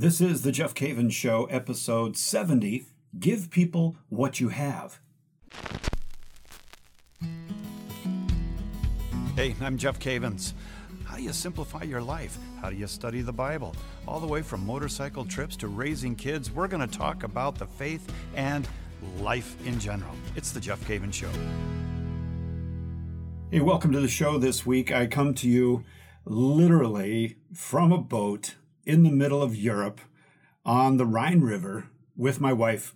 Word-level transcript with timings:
This 0.00 0.20
is 0.20 0.42
the 0.42 0.52
Jeff 0.52 0.74
Cavins 0.74 1.10
Show, 1.10 1.46
episode 1.46 2.16
70 2.16 2.86
Give 3.18 3.50
People 3.50 3.96
What 4.10 4.38
You 4.38 4.50
Have. 4.50 5.00
Hey, 9.34 9.56
I'm 9.60 9.76
Jeff 9.76 9.98
Cavins. 9.98 10.52
How 11.04 11.16
do 11.16 11.22
you 11.24 11.32
simplify 11.32 11.82
your 11.82 12.00
life? 12.00 12.38
How 12.60 12.70
do 12.70 12.76
you 12.76 12.86
study 12.86 13.22
the 13.22 13.32
Bible? 13.32 13.74
All 14.06 14.20
the 14.20 14.26
way 14.28 14.40
from 14.40 14.64
motorcycle 14.64 15.24
trips 15.24 15.56
to 15.56 15.66
raising 15.66 16.14
kids, 16.14 16.48
we're 16.48 16.68
going 16.68 16.88
to 16.88 16.98
talk 16.98 17.24
about 17.24 17.58
the 17.58 17.66
faith 17.66 18.08
and 18.36 18.68
life 19.18 19.56
in 19.66 19.80
general. 19.80 20.14
It's 20.36 20.52
the 20.52 20.60
Jeff 20.60 20.78
Cavins 20.86 21.14
Show. 21.14 21.30
Hey, 23.50 23.58
welcome 23.58 23.90
to 23.90 24.00
the 24.00 24.06
show 24.06 24.38
this 24.38 24.64
week. 24.64 24.92
I 24.92 25.08
come 25.08 25.34
to 25.34 25.48
you 25.48 25.82
literally 26.24 27.38
from 27.52 27.90
a 27.90 27.98
boat 27.98 28.54
in 28.88 29.02
the 29.02 29.10
middle 29.10 29.42
of 29.42 29.54
Europe 29.54 30.00
on 30.64 30.96
the 30.96 31.04
Rhine 31.04 31.42
River 31.42 31.90
with 32.16 32.40
my 32.40 32.54
wife, 32.54 32.94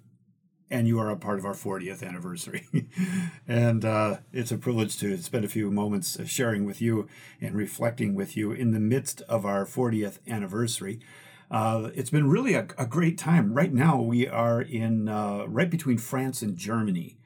and 0.70 0.88
you 0.88 0.98
are 0.98 1.10
a 1.10 1.16
part 1.16 1.38
of 1.38 1.44
our 1.44 1.52
40th 1.52 2.02
anniversary. 2.02 2.66
and 3.46 3.84
uh, 3.84 4.16
it's 4.32 4.50
a 4.50 4.56
privilege 4.56 4.98
to 5.00 5.18
spend 5.18 5.44
a 5.44 5.48
few 5.48 5.70
moments 5.70 6.18
sharing 6.24 6.64
with 6.64 6.80
you 6.80 7.08
and 7.42 7.54
reflecting 7.54 8.14
with 8.14 8.38
you 8.38 8.52
in 8.52 8.72
the 8.72 8.80
midst 8.80 9.20
of 9.28 9.44
our 9.44 9.66
40th 9.66 10.18
anniversary. 10.26 10.98
Uh, 11.50 11.90
it's 11.94 12.08
been 12.08 12.30
really 12.30 12.54
a, 12.54 12.66
a, 12.78 12.86
great 12.86 13.18
time. 13.18 13.52
Right 13.52 13.74
now, 13.74 14.00
we 14.00 14.26
are 14.26 14.62
in 14.62 15.10
uh, 15.10 15.44
right 15.46 15.68
between 15.68 15.98
France 15.98 16.40
and 16.40 16.56
Germany 16.56 17.18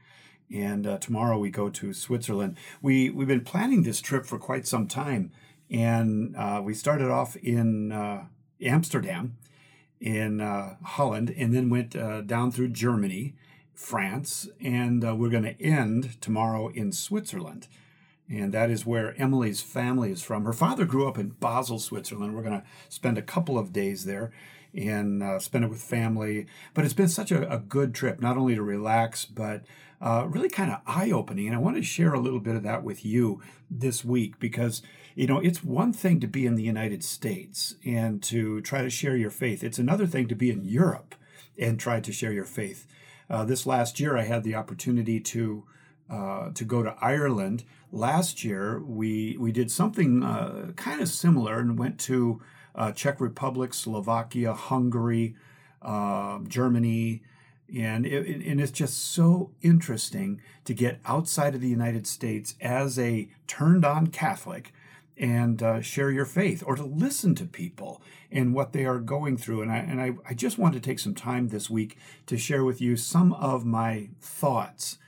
and 0.52 0.86
uh, 0.86 0.98
tomorrow 0.98 1.38
we 1.38 1.50
go 1.50 1.68
to 1.68 1.92
Switzerland. 1.92 2.56
We 2.80 3.10
we've 3.10 3.26
been 3.26 3.44
planning 3.44 3.82
this 3.82 4.00
trip 4.00 4.26
for 4.26 4.38
quite 4.38 4.64
some 4.66 4.86
time, 4.86 5.32
and 5.70 6.36
uh, 6.36 6.62
we 6.64 6.72
started 6.72 7.10
off 7.10 7.34
in 7.36 7.90
uh, 7.90 8.26
Amsterdam 8.62 9.36
in 10.00 10.40
uh, 10.40 10.76
Holland 10.82 11.34
and 11.36 11.54
then 11.54 11.70
went 11.70 11.96
uh, 11.96 12.20
down 12.20 12.50
through 12.50 12.68
Germany, 12.68 13.34
France, 13.74 14.48
and 14.60 15.04
uh, 15.04 15.14
we're 15.14 15.30
going 15.30 15.44
to 15.44 15.60
end 15.62 16.20
tomorrow 16.20 16.68
in 16.68 16.92
Switzerland. 16.92 17.68
And 18.28 18.52
that 18.52 18.70
is 18.70 18.84
where 18.84 19.20
Emily's 19.20 19.60
family 19.60 20.10
is 20.10 20.22
from. 20.22 20.44
Her 20.44 20.52
father 20.52 20.84
grew 20.84 21.06
up 21.08 21.16
in 21.16 21.28
Basel, 21.28 21.78
Switzerland. 21.78 22.34
We're 22.34 22.42
going 22.42 22.60
to 22.60 22.66
spend 22.88 23.18
a 23.18 23.22
couple 23.22 23.56
of 23.56 23.72
days 23.72 24.04
there 24.04 24.32
and 24.74 25.22
uh, 25.22 25.38
spend 25.38 25.64
it 25.64 25.70
with 25.70 25.80
family. 25.80 26.46
But 26.74 26.84
it's 26.84 26.94
been 26.94 27.08
such 27.08 27.30
a, 27.30 27.50
a 27.52 27.58
good 27.58 27.94
trip, 27.94 28.20
not 28.20 28.36
only 28.36 28.56
to 28.56 28.62
relax, 28.62 29.24
but 29.24 29.62
uh, 30.00 30.26
really 30.28 30.48
kind 30.48 30.70
of 30.70 30.80
eye 30.86 31.10
opening. 31.10 31.46
And 31.46 31.56
I 31.56 31.58
want 31.58 31.76
to 31.76 31.82
share 31.82 32.12
a 32.12 32.20
little 32.20 32.40
bit 32.40 32.56
of 32.56 32.62
that 32.62 32.82
with 32.82 33.04
you 33.04 33.40
this 33.70 34.04
week 34.04 34.38
because, 34.38 34.82
you 35.14 35.26
know, 35.26 35.38
it's 35.38 35.64
one 35.64 35.92
thing 35.92 36.20
to 36.20 36.26
be 36.26 36.46
in 36.46 36.54
the 36.54 36.62
United 36.62 37.02
States 37.02 37.74
and 37.84 38.22
to 38.24 38.60
try 38.60 38.82
to 38.82 38.90
share 38.90 39.16
your 39.16 39.30
faith, 39.30 39.64
it's 39.64 39.78
another 39.78 40.06
thing 40.06 40.28
to 40.28 40.34
be 40.34 40.50
in 40.50 40.64
Europe 40.64 41.14
and 41.58 41.80
try 41.80 42.00
to 42.00 42.12
share 42.12 42.32
your 42.32 42.44
faith. 42.44 42.86
Uh, 43.28 43.44
this 43.44 43.66
last 43.66 43.98
year, 43.98 44.16
I 44.16 44.22
had 44.22 44.44
the 44.44 44.54
opportunity 44.54 45.20
to. 45.20 45.64
Uh, 46.08 46.52
to 46.54 46.64
go 46.64 46.84
to 46.84 46.94
Ireland 47.00 47.64
last 47.90 48.44
year, 48.44 48.80
we 48.80 49.36
we 49.40 49.50
did 49.50 49.72
something 49.72 50.22
uh, 50.22 50.70
kind 50.76 51.00
of 51.00 51.08
similar 51.08 51.58
and 51.58 51.76
went 51.76 51.98
to 52.02 52.40
uh, 52.76 52.92
Czech 52.92 53.20
Republic, 53.20 53.74
Slovakia, 53.74 54.52
Hungary, 54.52 55.34
uh, 55.82 56.38
Germany, 56.46 57.22
and 57.74 58.06
it, 58.06 58.46
and 58.46 58.60
it's 58.60 58.72
just 58.72 59.12
so 59.12 59.50
interesting 59.62 60.40
to 60.64 60.74
get 60.74 61.00
outside 61.04 61.54
of 61.54 61.60
the 61.60 61.68
United 61.68 62.06
States 62.06 62.54
as 62.60 62.98
a 62.98 63.28
turned 63.46 63.84
on 63.84 64.08
Catholic 64.08 64.72
and 65.16 65.62
uh, 65.62 65.80
share 65.80 66.10
your 66.10 66.26
faith 66.26 66.62
or 66.66 66.76
to 66.76 66.84
listen 66.84 67.34
to 67.34 67.46
people 67.46 68.02
and 68.30 68.54
what 68.54 68.72
they 68.72 68.84
are 68.84 68.98
going 68.98 69.36
through. 69.36 69.62
And 69.62 69.72
I, 69.72 69.78
and 69.78 70.00
I, 70.00 70.12
I 70.28 70.34
just 70.34 70.58
want 70.58 70.74
to 70.74 70.80
take 70.80 70.98
some 70.98 71.14
time 71.14 71.48
this 71.48 71.70
week 71.70 71.96
to 72.26 72.36
share 72.36 72.64
with 72.64 72.80
you 72.80 72.96
some 72.96 73.32
of 73.32 73.64
my 73.64 74.10
thoughts 74.20 74.98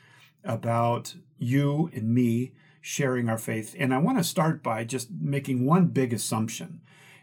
about 0.45 1.15
you 1.39 1.91
and 1.93 2.15
me 2.15 2.53
sharing 2.81 3.29
our 3.29 3.39
faith. 3.39 3.77
And 3.79 3.93
I 3.93 3.99
want 3.99 4.19
to 4.19 4.25
start 4.25 4.63
by 4.63 4.85
just 4.85 5.11
making 5.11 5.67
one 5.67 5.87
big 5.89 6.13
assumption 6.13 6.81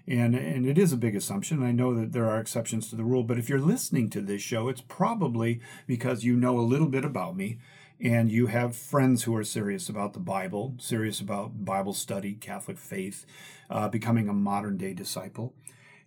and 0.07 0.35
and 0.35 0.65
it 0.65 0.77
is 0.77 0.93
a 0.93 0.97
big 0.97 1.15
assumption. 1.15 1.63
I 1.63 1.71
know 1.71 1.93
that 1.95 2.11
there 2.11 2.29
are 2.29 2.39
exceptions 2.39 2.89
to 2.89 2.95
the 2.95 3.03
rule, 3.03 3.23
but 3.23 3.39
if 3.39 3.49
you're 3.49 3.59
listening 3.59 4.09
to 4.11 4.21
this 4.21 4.41
show, 4.41 4.67
it's 4.67 4.81
probably 4.81 5.61
because 5.87 6.23
you 6.23 6.35
know 6.35 6.59
a 6.59 6.61
little 6.61 6.87
bit 6.87 7.05
about 7.05 7.35
me 7.35 7.59
and 7.99 8.29
you 8.29 8.47
have 8.47 8.75
friends 8.75 9.23
who 9.23 9.35
are 9.35 9.43
serious 9.43 9.87
about 9.87 10.13
the 10.13 10.19
Bible, 10.19 10.75
serious 10.77 11.21
about 11.21 11.63
Bible 11.63 11.93
study, 11.93 12.33
Catholic 12.33 12.77
faith, 12.77 13.25
uh, 13.69 13.87
becoming 13.87 14.27
a 14.27 14.33
modern 14.33 14.77
day 14.77 14.93
disciple, 14.93 15.53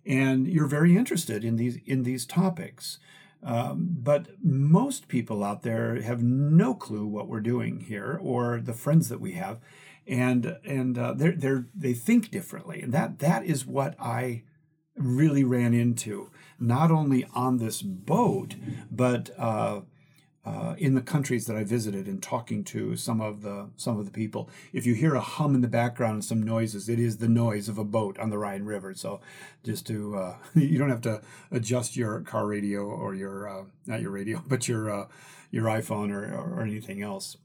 and 0.05 0.47
you're 0.47 0.67
very 0.67 0.95
interested 0.95 1.43
in 1.43 1.55
these 1.55 1.77
in 1.85 2.03
these 2.03 2.25
topics. 2.25 2.99
Um, 3.41 3.87
but 3.91 4.27
most 4.43 5.07
people 5.07 5.45
out 5.45 5.63
there 5.63 6.01
have 6.01 6.21
no 6.21 6.73
clue 6.73 7.05
what 7.07 7.29
we're 7.29 7.39
doing 7.39 7.79
here 7.79 8.19
or 8.21 8.59
the 8.59 8.73
friends 8.73 9.07
that 9.07 9.21
we 9.21 9.31
have 9.33 9.59
and 10.09 10.57
and 10.65 10.97
uh, 10.97 11.13
they're 11.13 11.35
they're 11.35 11.67
they 11.73 11.93
think 11.93 12.31
differently, 12.31 12.81
and 12.81 12.91
that 12.93 13.19
that 13.19 13.45
is 13.45 13.65
what 13.65 13.95
I 13.99 14.43
really 14.95 15.43
ran 15.43 15.73
into 15.73 16.29
not 16.59 16.91
only 16.91 17.25
on 17.33 17.57
this 17.57 17.81
boat, 17.81 18.55
but 18.91 19.29
uh, 19.37 19.81
uh, 20.43 20.75
in 20.77 20.95
the 20.95 21.01
countries 21.01 21.45
that 21.45 21.55
I 21.55 21.63
visited 21.63 22.07
and 22.07 22.21
talking 22.21 22.63
to 22.65 22.95
some 22.95 23.21
of 23.21 23.43
the 23.43 23.69
some 23.77 23.99
of 23.99 24.05
the 24.05 24.11
people. 24.11 24.49
If 24.73 24.85
you 24.85 24.95
hear 24.95 25.13
a 25.13 25.21
hum 25.21 25.53
in 25.53 25.61
the 25.61 25.67
background 25.67 26.13
and 26.15 26.25
some 26.25 26.41
noises, 26.41 26.89
it 26.89 26.99
is 26.99 27.17
the 27.17 27.29
noise 27.29 27.69
of 27.69 27.77
a 27.77 27.85
boat 27.85 28.17
on 28.17 28.31
the 28.31 28.37
Rhine 28.39 28.63
River. 28.63 28.95
So 28.95 29.21
just 29.63 29.85
to 29.87 30.15
uh, 30.15 30.35
you 30.55 30.79
don't 30.79 30.89
have 30.89 31.01
to 31.01 31.21
adjust 31.51 31.95
your 31.95 32.21
car 32.21 32.47
radio 32.47 32.81
or 32.81 33.13
your 33.13 33.47
uh, 33.47 33.63
not 33.85 34.01
your 34.01 34.11
radio, 34.11 34.43
but 34.47 34.67
your 34.67 34.89
uh, 34.89 35.07
your 35.51 35.65
iPhone 35.65 36.11
or, 36.11 36.33
or 36.33 36.61
anything 36.61 37.03
else. 37.03 37.37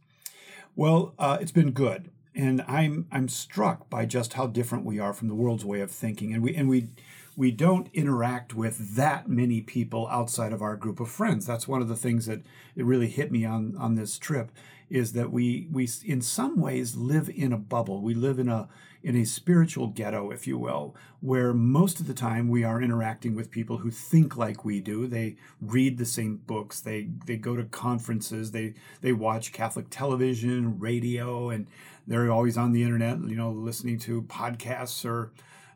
Well, 0.76 1.14
uh, 1.18 1.38
it's 1.40 1.52
been 1.52 1.70
good 1.70 2.10
and 2.34 2.62
I'm 2.62 3.06
I'm 3.12 3.28
struck 3.28 3.88
by 3.88 4.06
just 4.06 4.34
how 4.34 4.46
different 4.46 4.84
we 4.84 4.98
are 4.98 5.12
from 5.12 5.28
the 5.28 5.34
world's 5.34 5.64
way 5.64 5.80
of 5.80 5.90
thinking, 5.90 6.32
and 6.32 6.42
we 6.42 6.54
and 6.54 6.68
we 6.68 6.88
we 7.36 7.50
don't 7.50 7.88
interact 7.92 8.54
with 8.54 8.94
that 8.96 9.28
many 9.28 9.60
people 9.60 10.06
outside 10.08 10.52
of 10.52 10.62
our 10.62 10.76
group 10.76 11.00
of 11.00 11.10
friends. 11.10 11.46
That's 11.46 11.68
one 11.68 11.82
of 11.82 11.88
the 11.88 11.96
things 11.96 12.26
that 12.26 12.42
it 12.76 12.84
really 12.84 13.08
hit 13.08 13.32
me 13.32 13.44
on 13.44 13.76
on 13.78 13.94
this 13.94 14.18
trip 14.18 14.50
is 14.90 15.12
that 15.12 15.32
we 15.32 15.66
we 15.72 15.88
in 16.04 16.20
some 16.20 16.60
ways 16.60 16.94
live 16.94 17.28
in 17.28 17.52
a 17.52 17.58
bubble. 17.58 18.00
We 18.00 18.14
live 18.14 18.38
in 18.38 18.48
a 18.48 18.68
in 19.02 19.16
a 19.16 19.24
spiritual 19.24 19.88
ghetto, 19.88 20.30
if 20.30 20.46
you 20.46 20.56
will, 20.56 20.96
where 21.20 21.52
most 21.52 22.00
of 22.00 22.06
the 22.06 22.14
time 22.14 22.48
we 22.48 22.64
are 22.64 22.80
interacting 22.80 23.34
with 23.34 23.50
people 23.50 23.78
who 23.78 23.90
think 23.90 24.34
like 24.36 24.64
we 24.64 24.80
do. 24.80 25.06
They 25.06 25.36
read 25.60 25.98
the 25.98 26.06
same 26.06 26.36
books. 26.36 26.80
They 26.80 27.08
they 27.26 27.36
go 27.36 27.56
to 27.56 27.64
conferences. 27.64 28.52
They 28.52 28.74
they 29.00 29.12
watch 29.12 29.52
Catholic 29.52 29.86
television, 29.90 30.78
radio, 30.78 31.50
and 31.50 31.66
they're 32.06 32.30
always 32.30 32.56
on 32.56 32.72
the 32.72 32.82
internet. 32.82 33.18
You 33.20 33.36
know, 33.36 33.50
listening 33.50 33.98
to 34.00 34.22
podcasts 34.22 35.04
or 35.04 35.32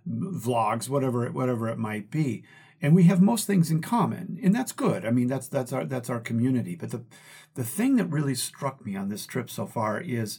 vlogs, 0.07 0.89
whatever 0.89 1.27
it, 1.27 1.35
whatever 1.35 1.69
it 1.69 1.79
might 1.79 2.11
be. 2.11 2.45
And 2.81 2.95
we 2.95 3.05
have 3.05 3.21
most 3.21 3.47
things 3.47 3.71
in 3.71 3.83
common, 3.83 4.39
and 4.43 4.55
that's 4.55 4.73
good. 4.73 5.05
I 5.05 5.11
mean, 5.11 5.27
that's 5.27 5.49
that's 5.49 5.73
our 5.73 5.85
that's 5.85 6.09
our 6.11 6.21
community. 6.21 6.77
But 6.77 6.91
the 6.91 7.05
the 7.55 7.65
thing 7.65 7.97
that 7.97 8.05
really 8.05 8.37
struck 8.37 8.85
me 8.87 8.95
on 8.95 9.09
this 9.09 9.27
trip 9.27 9.51
so 9.51 9.67
far 9.67 10.01
is 10.01 10.39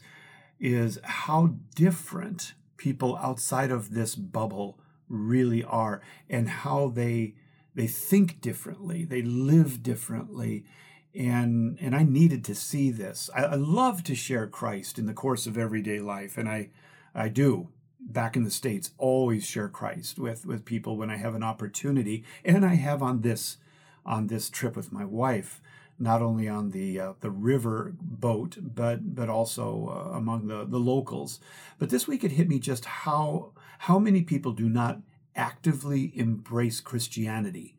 is 0.60 1.00
how 1.04 1.56
different 1.76 2.54
people 2.78 3.18
outside 3.18 3.72
of 3.72 3.94
this 3.94 4.16
bubble 4.16 4.80
really 5.10 5.64
are, 5.64 6.02
and 6.30 6.48
how 6.48 6.88
they 6.88 7.36
they 7.76 7.88
think 7.88 8.40
differently, 8.40 9.04
they 9.04 9.22
live 9.22 9.84
differently, 9.84 10.66
and 11.14 11.78
and 11.82 11.94
I 11.94 12.04
needed 12.04 12.46
to 12.46 12.56
see 12.56 12.90
this. 12.90 13.30
I, 13.36 13.44
I 13.44 13.56
love 13.56 14.04
to 14.06 14.16
share 14.16 14.48
Christ 14.48 14.98
in 14.98 15.08
the 15.08 15.14
course 15.14 15.46
of 15.46 15.58
everyday 15.58 16.00
life, 16.00 16.38
and 16.38 16.48
I 16.48 16.70
I 17.14 17.28
do 17.28 17.70
back 18.00 18.36
in 18.36 18.44
the 18.44 18.52
states 18.52 18.92
always 18.98 19.46
share 19.46 19.70
Christ 19.70 20.20
with 20.20 20.46
with 20.46 20.66
people 20.66 20.98
when 20.98 21.10
I 21.10 21.18
have 21.18 21.36
an 21.36 21.44
opportunity, 21.44 22.24
and 22.44 22.66
I 22.66 22.76
have 22.76 23.02
on 23.04 23.22
this 23.22 23.58
on 24.06 24.28
this 24.28 24.50
trip 24.50 24.76
with 24.76 24.92
my 24.92 25.06
wife, 25.06 25.62
not 25.98 26.22
only 26.22 26.48
on 26.48 26.72
the 26.72 27.00
uh, 27.00 27.14
the 27.20 27.32
river 27.32 27.94
boat, 28.00 28.58
but 28.62 29.16
but 29.16 29.30
also 29.30 30.08
uh, 30.12 30.18
among 30.18 30.48
the 30.48 30.66
the 30.66 30.80
locals. 30.80 31.40
But 31.78 31.90
this 31.90 32.08
week 32.08 32.24
it 32.24 32.34
hit 32.34 32.50
me 32.50 32.60
just 32.60 32.86
how 32.86 33.52
how 33.80 34.00
many 34.00 34.22
people 34.22 34.52
do 34.52 34.70
not 34.70 35.02
actively 35.36 36.12
embrace 36.16 36.82
Christianity 36.82 37.78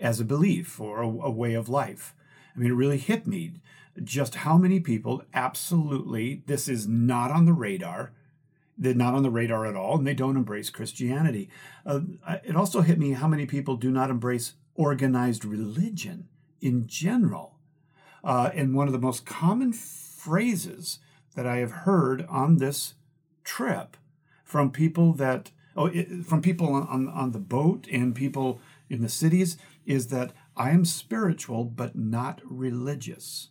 as 0.00 0.20
a 0.20 0.24
belief 0.24 0.80
or 0.80 1.02
a, 1.02 1.06
a 1.06 1.30
way 1.30 1.54
of 1.54 1.68
life. 1.68 2.14
I 2.54 2.58
mean, 2.58 2.70
it 2.70 2.74
really 2.74 2.98
hit 2.98 3.26
me 3.26 3.54
just 4.02 4.36
how 4.36 4.56
many 4.56 4.80
people 4.80 5.22
absolutely 5.34 6.42
this 6.46 6.68
is 6.68 6.86
not 6.86 7.30
on 7.30 7.46
the 7.46 7.52
radar 7.52 8.12
they're 8.78 8.94
not 8.94 9.14
on 9.14 9.22
the 9.22 9.30
radar 9.30 9.66
at 9.66 9.76
all 9.76 9.96
and 9.96 10.06
they 10.06 10.14
don't 10.14 10.36
embrace 10.36 10.70
Christianity. 10.70 11.50
Uh, 11.84 12.00
it 12.44 12.54
also 12.54 12.80
hit 12.82 12.98
me 12.98 13.12
how 13.12 13.26
many 13.26 13.44
people 13.44 13.76
do 13.76 13.90
not 13.90 14.10
embrace 14.10 14.54
organized 14.74 15.44
religion 15.44 16.28
in 16.60 16.86
general. 16.86 17.58
Uh, 18.22 18.50
and 18.54 18.74
one 18.74 18.86
of 18.86 18.92
the 18.92 18.98
most 18.98 19.26
common 19.26 19.72
phrases 19.72 21.00
that 21.34 21.46
I 21.46 21.56
have 21.56 21.70
heard 21.70 22.24
on 22.28 22.56
this 22.56 22.94
trip 23.44 23.96
from 24.44 24.70
people 24.70 25.12
that 25.14 25.50
oh, 25.76 25.86
it, 25.86 26.24
from 26.24 26.42
people 26.42 26.72
on, 26.72 26.86
on, 26.88 27.08
on 27.08 27.32
the 27.32 27.38
boat 27.38 27.86
and 27.90 28.14
people 28.14 28.60
in 28.88 29.02
the 29.02 29.08
cities 29.08 29.56
is 29.86 30.08
that 30.08 30.32
I 30.56 30.70
am 30.70 30.84
spiritual 30.84 31.64
but 31.64 31.96
not 31.96 32.40
religious. 32.44 33.48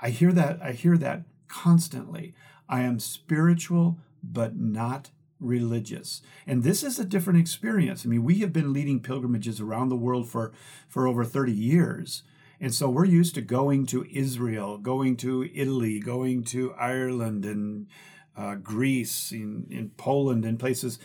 I 0.00 0.10
hear 0.10 0.32
that 0.32 0.60
I 0.62 0.72
hear 0.72 0.96
that 0.98 1.22
constantly. 1.48 2.34
I 2.68 2.82
am 2.82 2.98
spiritual 2.98 3.98
but 4.32 4.56
not 4.56 5.10
religious. 5.40 6.22
And 6.46 6.62
this 6.62 6.82
is 6.82 6.98
a 6.98 7.04
different 7.04 7.40
experience. 7.40 8.04
I 8.04 8.08
mean, 8.08 8.24
we 8.24 8.38
have 8.38 8.52
been 8.52 8.72
leading 8.72 9.00
pilgrimages 9.00 9.60
around 9.60 9.88
the 9.88 9.96
world 9.96 10.28
for 10.28 10.52
for 10.88 11.06
over 11.06 11.24
30 11.24 11.52
years. 11.52 12.22
And 12.60 12.72
so 12.72 12.88
we're 12.88 13.04
used 13.04 13.34
to 13.34 13.42
going 13.42 13.84
to 13.86 14.06
Israel, 14.10 14.78
going 14.78 15.16
to 15.18 15.48
Italy, 15.54 16.00
going 16.00 16.44
to 16.44 16.72
Ireland 16.74 17.44
and 17.44 17.88
uh, 18.36 18.54
Greece, 18.54 19.32
in, 19.32 19.66
in 19.70 19.90
Poland, 19.96 20.44
and 20.44 20.58
places 20.58 20.98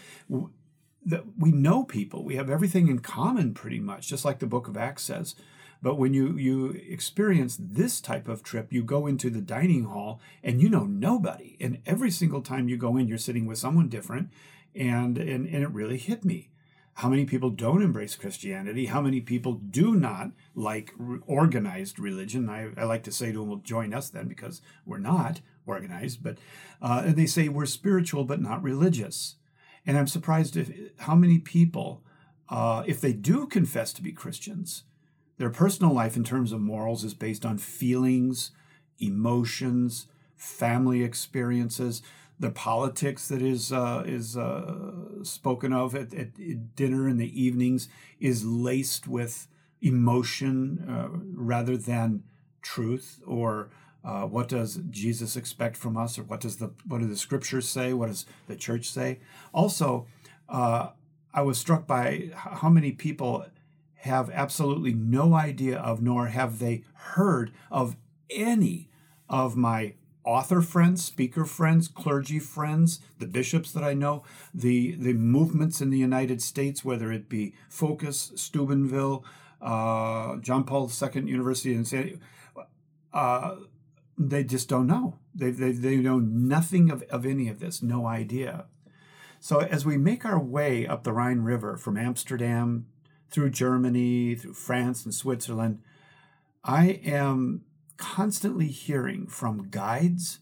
that 1.05 1.23
we 1.37 1.51
know 1.51 1.83
people. 1.83 2.23
We 2.23 2.35
have 2.35 2.49
everything 2.49 2.87
in 2.87 2.99
common 2.99 3.53
pretty 3.53 3.79
much, 3.79 4.07
just 4.07 4.25
like 4.25 4.39
the 4.39 4.45
book 4.45 4.67
of 4.67 4.77
Acts 4.77 5.03
says. 5.03 5.35
But 5.81 5.95
when 5.95 6.13
you, 6.13 6.37
you 6.37 6.71
experience 6.89 7.57
this 7.59 8.01
type 8.01 8.27
of 8.27 8.43
trip, 8.43 8.73
you 8.73 8.83
go 8.83 9.07
into 9.07 9.29
the 9.29 9.41
dining 9.41 9.85
hall 9.85 10.19
and 10.43 10.61
you 10.61 10.69
know 10.69 10.83
nobody. 10.83 11.55
And 11.61 11.79
every 11.85 12.11
single 12.11 12.41
time 12.41 12.67
you 12.67 12.75
go 12.75 12.97
in, 12.97 13.07
you're 13.07 13.17
sitting 13.17 13.45
with 13.45 13.57
someone 13.57 13.87
different. 13.87 14.29
And, 14.75 15.17
and, 15.17 15.47
and 15.47 15.63
it 15.63 15.71
really 15.71 15.97
hit 15.97 16.25
me. 16.25 16.49
How 16.95 17.07
many 17.07 17.23
people 17.23 17.49
don't 17.49 17.81
embrace 17.81 18.17
Christianity? 18.17 18.87
How 18.87 18.99
many 18.99 19.21
people 19.21 19.53
do 19.53 19.95
not 19.95 20.31
like 20.53 20.93
organized 21.25 21.97
religion? 21.97 22.49
I, 22.49 22.71
I 22.75 22.83
like 22.83 23.03
to 23.03 23.11
say 23.11 23.31
to 23.31 23.39
them, 23.39 23.47
well, 23.47 23.61
join 23.63 23.93
us 23.93 24.09
then 24.09 24.27
because 24.27 24.61
we're 24.85 24.97
not 24.97 25.39
organized. 25.65 26.21
But 26.21 26.39
uh, 26.81 27.03
and 27.05 27.15
they 27.15 27.25
say 27.25 27.47
we're 27.47 27.67
spiritual 27.67 28.25
but 28.25 28.41
not 28.41 28.61
religious. 28.61 29.35
And 29.85 29.97
I'm 29.97 30.07
surprised 30.07 30.57
if 30.57 30.69
how 30.97 31.15
many 31.15 31.39
people, 31.39 32.03
uh, 32.49 32.83
if 32.85 32.99
they 32.99 33.13
do 33.13 33.47
confess 33.47 33.93
to 33.93 34.01
be 34.01 34.11
Christians, 34.11 34.83
their 35.39 35.49
personal 35.49 35.93
life 35.93 36.17
in 36.17 36.23
terms 36.23 36.51
of 36.51 36.59
morals 36.59 37.03
is 37.03 37.13
based 37.13 37.45
on 37.45 37.57
feelings, 37.57 38.51
emotions, 38.99 40.07
family 40.35 41.01
experiences. 41.01 42.03
The 42.39 42.51
politics 42.51 43.29
that 43.29 43.41
is 43.41 43.71
uh, 43.71 44.03
is 44.05 44.37
uh, 44.37 45.23
spoken 45.23 45.73
of 45.73 45.95
at, 45.95 46.13
at, 46.13 46.75
dinner 46.75 47.07
in 47.07 47.17
the 47.17 47.41
evenings 47.41 47.87
is 48.19 48.45
laced 48.45 49.07
with 49.07 49.47
emotion 49.81 50.85
uh, 50.87 51.07
rather 51.33 51.77
than 51.77 52.23
truth 52.61 53.21
or 53.25 53.69
uh, 54.03 54.23
what 54.23 54.49
does 54.49 54.79
Jesus 54.89 55.35
expect 55.35 55.75
from 55.75 55.97
us, 55.97 56.17
or 56.17 56.23
what 56.23 56.39
does 56.41 56.57
the 56.57 56.71
what 56.85 56.99
do 56.99 57.07
the 57.07 57.17
scriptures 57.17 57.67
say? 57.67 57.93
What 57.93 58.07
does 58.07 58.25
the 58.47 58.55
church 58.55 58.89
say? 58.89 59.19
Also, 59.53 60.05
uh, 60.47 60.89
I 61.33 61.41
was 61.41 61.57
struck 61.57 61.85
by 61.85 62.31
how 62.33 62.69
many 62.69 62.91
people 62.91 63.45
have 64.03 64.29
absolutely 64.29 64.93
no 64.93 65.33
idea 65.33 65.77
of, 65.77 66.01
nor 66.01 66.27
have 66.27 66.59
they 66.59 66.83
heard 66.93 67.51
of 67.69 67.97
any 68.29 68.89
of 69.27 69.55
my 69.55 69.93
author 70.23 70.61
friends, 70.61 71.03
speaker 71.03 71.45
friends, 71.45 71.87
clergy 71.87 72.39
friends, 72.39 72.99
the 73.17 73.27
bishops 73.27 73.71
that 73.71 73.83
I 73.83 73.93
know, 73.93 74.23
the 74.53 74.95
the 74.95 75.13
movements 75.13 75.81
in 75.81 75.89
the 75.89 75.97
United 75.97 76.41
States, 76.41 76.85
whether 76.85 77.11
it 77.11 77.27
be 77.29 77.53
Focus, 77.67 78.31
Steubenville, 78.35 79.25
uh, 79.61 80.37
John 80.37 80.63
Paul 80.63 80.89
II 80.89 81.23
University 81.23 81.73
in 81.73 81.85
San. 81.85 82.19
Uh, 83.11 83.55
they 84.17 84.43
just 84.43 84.67
don't 84.69 84.87
know. 84.87 85.15
They, 85.33 85.51
they, 85.51 85.71
they 85.71 85.95
know 85.95 86.19
nothing 86.19 86.91
of, 86.91 87.03
of 87.03 87.25
any 87.25 87.47
of 87.47 87.59
this, 87.59 87.81
no 87.81 88.05
idea. 88.05 88.65
So 89.39 89.59
as 89.61 89.85
we 89.85 89.97
make 89.97 90.25
our 90.25 90.39
way 90.39 90.85
up 90.85 91.03
the 91.03 91.13
Rhine 91.13 91.39
River 91.39 91.77
from 91.77 91.97
Amsterdam 91.97 92.87
through 93.29 93.51
Germany, 93.51 94.35
through 94.35 94.53
France 94.53 95.05
and 95.05 95.13
Switzerland, 95.13 95.81
I 96.63 97.01
am 97.03 97.63
constantly 97.97 98.67
hearing 98.67 99.27
from 99.27 99.69
guides 99.69 100.39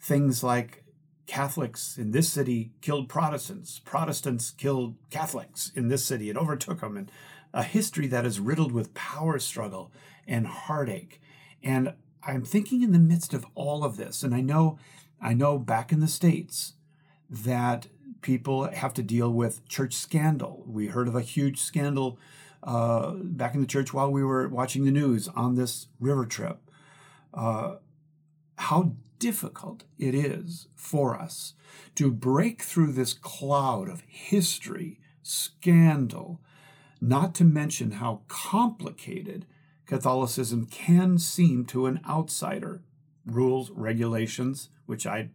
things 0.00 0.42
like 0.42 0.84
Catholics 1.26 1.98
in 1.98 2.12
this 2.12 2.32
city 2.32 2.72
killed 2.80 3.08
Protestants, 3.08 3.80
Protestants 3.80 4.50
killed 4.50 4.96
Catholics 5.10 5.72
in 5.74 5.88
this 5.88 6.04
city 6.04 6.30
and 6.30 6.38
overtook 6.38 6.80
them, 6.80 6.96
and 6.96 7.10
a 7.52 7.62
history 7.62 8.06
that 8.06 8.24
is 8.24 8.38
riddled 8.38 8.72
with 8.72 8.94
power 8.94 9.38
struggle 9.38 9.90
and 10.26 10.46
heartache. 10.46 11.20
And 11.62 11.94
I'm 12.22 12.44
thinking 12.44 12.82
in 12.82 12.92
the 12.92 12.98
midst 12.98 13.34
of 13.34 13.46
all 13.54 13.84
of 13.84 13.96
this, 13.96 14.22
and 14.22 14.34
I 14.34 14.40
know, 14.40 14.78
I 15.20 15.34
know 15.34 15.58
back 15.58 15.90
in 15.90 16.00
the 16.00 16.08
states 16.08 16.74
that 17.28 17.88
people 18.26 18.68
have 18.72 18.92
to 18.92 19.04
deal 19.04 19.32
with 19.32 19.66
church 19.68 19.94
scandal. 19.94 20.64
We 20.66 20.88
heard 20.88 21.06
of 21.06 21.14
a 21.14 21.20
huge 21.20 21.60
scandal 21.60 22.18
uh, 22.64 23.12
back 23.12 23.54
in 23.54 23.60
the 23.60 23.68
church 23.68 23.94
while 23.94 24.10
we 24.10 24.24
were 24.24 24.48
watching 24.48 24.84
the 24.84 24.90
news 24.90 25.28
on 25.28 25.54
this 25.54 25.86
river 26.00 26.26
trip. 26.26 26.58
Uh, 27.32 27.76
how 28.58 28.94
difficult 29.20 29.84
it 29.96 30.12
is 30.12 30.66
for 30.74 31.14
us 31.14 31.54
to 31.94 32.10
break 32.10 32.62
through 32.62 32.92
this 32.92 33.14
cloud 33.14 33.88
of 33.88 34.02
history, 34.08 34.98
scandal, 35.22 36.40
not 37.00 37.32
to 37.36 37.44
mention 37.44 37.92
how 37.92 38.22
complicated 38.26 39.46
Catholicism 39.86 40.66
can 40.66 41.16
seem 41.16 41.64
to 41.66 41.86
an 41.86 42.00
outsider. 42.08 42.82
Rules, 43.24 43.70
regulations, 43.70 44.70
which 44.86 45.06
I 45.06 45.30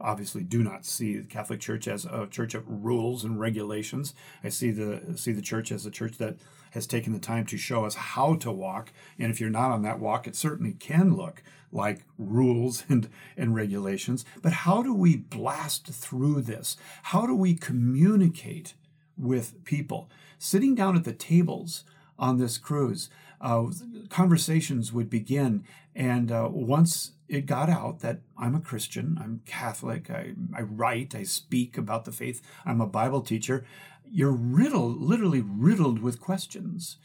obviously 0.00 0.42
do 0.42 0.62
not 0.62 0.84
see 0.84 1.18
the 1.18 1.26
Catholic 1.26 1.60
Church 1.60 1.86
as 1.86 2.04
a 2.04 2.26
church 2.26 2.54
of 2.54 2.64
rules 2.66 3.24
and 3.24 3.38
regulations. 3.38 4.14
I 4.42 4.48
see 4.48 4.70
the 4.70 5.16
see 5.16 5.32
the 5.32 5.42
church 5.42 5.70
as 5.70 5.86
a 5.86 5.90
church 5.90 6.18
that 6.18 6.36
has 6.72 6.86
taken 6.86 7.12
the 7.12 7.18
time 7.18 7.46
to 7.46 7.56
show 7.56 7.84
us 7.84 7.94
how 7.94 8.34
to 8.36 8.50
walk. 8.50 8.92
And 9.18 9.30
if 9.30 9.40
you're 9.40 9.50
not 9.50 9.70
on 9.70 9.82
that 9.82 9.98
walk, 9.98 10.26
it 10.26 10.36
certainly 10.36 10.72
can 10.72 11.16
look 11.16 11.42
like 11.72 12.04
rules 12.18 12.84
and, 12.88 13.08
and 13.36 13.54
regulations. 13.54 14.24
But 14.42 14.52
how 14.52 14.82
do 14.82 14.94
we 14.94 15.16
blast 15.16 15.86
through 15.86 16.42
this? 16.42 16.76
How 17.04 17.26
do 17.26 17.34
we 17.34 17.54
communicate 17.54 18.74
with 19.16 19.64
people? 19.64 20.08
Sitting 20.38 20.74
down 20.74 20.96
at 20.96 21.04
the 21.04 21.12
tables 21.12 21.84
on 22.18 22.38
this 22.38 22.58
cruise, 22.58 23.08
uh, 23.40 23.66
conversations 24.08 24.92
would 24.92 25.10
begin. 25.10 25.64
And 25.94 26.30
uh, 26.30 26.48
once 26.50 27.12
it 27.28 27.46
got 27.46 27.68
out 27.68 28.00
that 28.00 28.20
I'm 28.36 28.54
a 28.54 28.60
Christian, 28.60 29.18
I'm 29.20 29.42
Catholic, 29.46 30.10
I, 30.10 30.34
I 30.54 30.62
write, 30.62 31.14
I 31.14 31.22
speak 31.22 31.78
about 31.78 32.04
the 32.04 32.12
faith, 32.12 32.42
I'm 32.64 32.80
a 32.80 32.86
Bible 32.86 33.22
teacher, 33.22 33.64
you're 34.10 34.32
riddled, 34.32 35.00
literally 35.00 35.40
riddled 35.40 36.02
with 36.02 36.20
questions. 36.20 36.96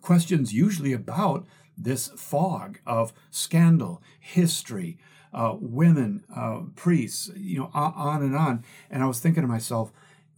Questions 0.00 0.52
usually 0.52 0.92
about 0.92 1.46
this 1.78 2.08
fog 2.08 2.80
of 2.86 3.12
scandal, 3.30 4.02
history, 4.18 4.98
uh, 5.32 5.54
women, 5.58 6.24
uh, 6.34 6.60
priests, 6.74 7.30
you 7.36 7.58
know, 7.58 7.70
on 7.74 8.22
and 8.22 8.36
on. 8.36 8.64
And 8.90 9.02
I 9.02 9.06
was 9.06 9.20
thinking 9.20 9.42
to 9.42 9.48
myself, 9.48 9.92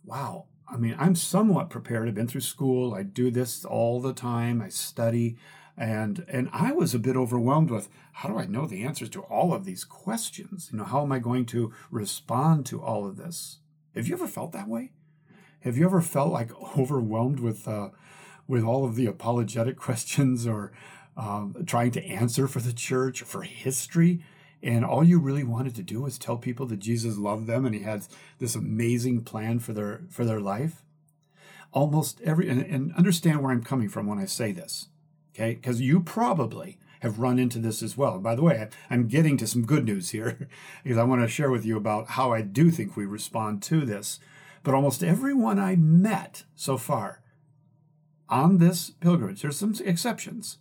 wow, 0.05 0.47
I 0.71 0.77
mean, 0.77 0.95
I'm 0.99 1.15
somewhat 1.15 1.71
prepared. 1.71 2.09
I've 2.09 2.15
been 2.15 2.29
through 2.29 2.43
school. 2.43 2.95
I 2.95 3.03
do 3.03 3.31
this 3.31 3.65
all 3.65 4.01
the 4.01 4.13
time. 4.13 4.61
I 4.61 4.69
study. 4.69 5.37
And 5.77 6.25
and 6.29 6.51
I 6.53 6.73
was 6.73 6.93
a 6.93 6.99
bit 6.99 7.17
overwhelmed 7.17 7.71
with 7.71 7.89
how 8.13 8.29
do 8.29 8.39
I 8.39 8.47
know 8.47 8.67
the 8.67 8.83
answers 8.83 9.09
to 9.11 9.23
all 9.23 9.55
of 9.55 9.65
these 9.65 9.85
questions? 9.85 10.71
You 10.73 10.79
know, 10.79 10.85
how 10.85 11.03
am 11.03 11.13
I 11.13 11.21
going 11.21 11.47
to 11.47 11.73
respond 11.91 12.67
to 12.67 12.83
all 12.83 13.07
of 13.07 13.17
this? 13.17 13.59
Have 13.95 14.09
you 14.09 14.15
ever 14.15 14.27
felt 14.27 14.53
that 14.53 14.69
way? 14.69 14.91
Have 15.61 15.77
you 15.77 15.85
ever 15.85 16.01
felt 16.01 16.33
like 16.33 16.51
overwhelmed 16.79 17.41
with 17.41 17.69
uh, 17.69 17.91
with 18.49 18.65
all 18.65 18.85
of 18.85 18.97
the 18.97 19.07
apologetic 19.07 19.77
questions 19.89 20.47
or 20.47 20.73
um, 21.17 21.65
trying 21.67 21.93
to 21.93 22.05
answer 22.05 22.49
for 22.49 22.61
the 22.61 22.73
church 22.73 23.23
or 23.23 23.27
for 23.27 23.43
history? 23.43 24.25
And 24.62 24.85
all 24.85 25.05
you 25.05 25.19
really 25.19 25.45
wanted 25.45 25.75
to 25.77 25.83
do 25.83 26.03
was 26.03 26.19
tell 26.19 26.37
people 26.37 26.67
that 26.67 26.79
Jesus 26.79 27.17
loved 27.17 27.47
them 27.47 27.65
and 27.65 27.75
he 27.75 27.83
had 27.83 28.07
this 28.38 28.55
amazing 28.55 29.23
plan 29.23 29.59
for 29.59 29.73
their 29.73 30.03
for 30.11 30.25
their 30.25 30.41
life 30.41 30.83
almost 31.73 32.21
every 32.23 32.49
and, 32.49 32.62
and 32.62 32.95
understand 32.95 33.43
where 33.43 33.53
I'm 33.53 33.62
coming 33.62 33.88
from 33.88 34.07
when 34.07 34.19
I 34.19 34.25
say 34.25 34.53
this 34.53 34.88
okay 35.35 35.55
because 35.55 35.81
you 35.81 36.00
probably 36.00 36.79
have 37.00 37.19
run 37.19 37.38
into 37.38 37.59
this 37.59 37.83
as 37.83 37.97
well. 37.97 38.19
by 38.19 38.35
the 38.35 38.43
way, 38.43 38.69
I'm 38.91 39.09
getting 39.09 39.37
to 39.38 39.47
some 39.47 39.65
good 39.65 39.85
news 39.85 40.11
here 40.11 40.49
because 40.83 40.99
I 40.99 41.05
want 41.05 41.23
to 41.23 41.29
share 41.29 41.50
with 41.50 41.65
you 41.65 41.77
about 41.77 42.11
how 42.11 42.33
I 42.33 42.43
do 42.43 42.71
think 42.71 42.97
we 42.97 43.07
respond 43.07 43.62
to 43.65 43.85
this. 43.85 44.19
But 44.62 44.75
almost 44.75 45.05
everyone 45.05 45.59
I 45.59 45.77
met 45.77 46.45
so 46.55 46.77
far 46.77 47.23
on 48.29 48.59
this 48.59 48.91
pilgrimage, 48.91 49.43
there's 49.43 49.57
some 49.57 49.75
exceptions, 49.85 50.59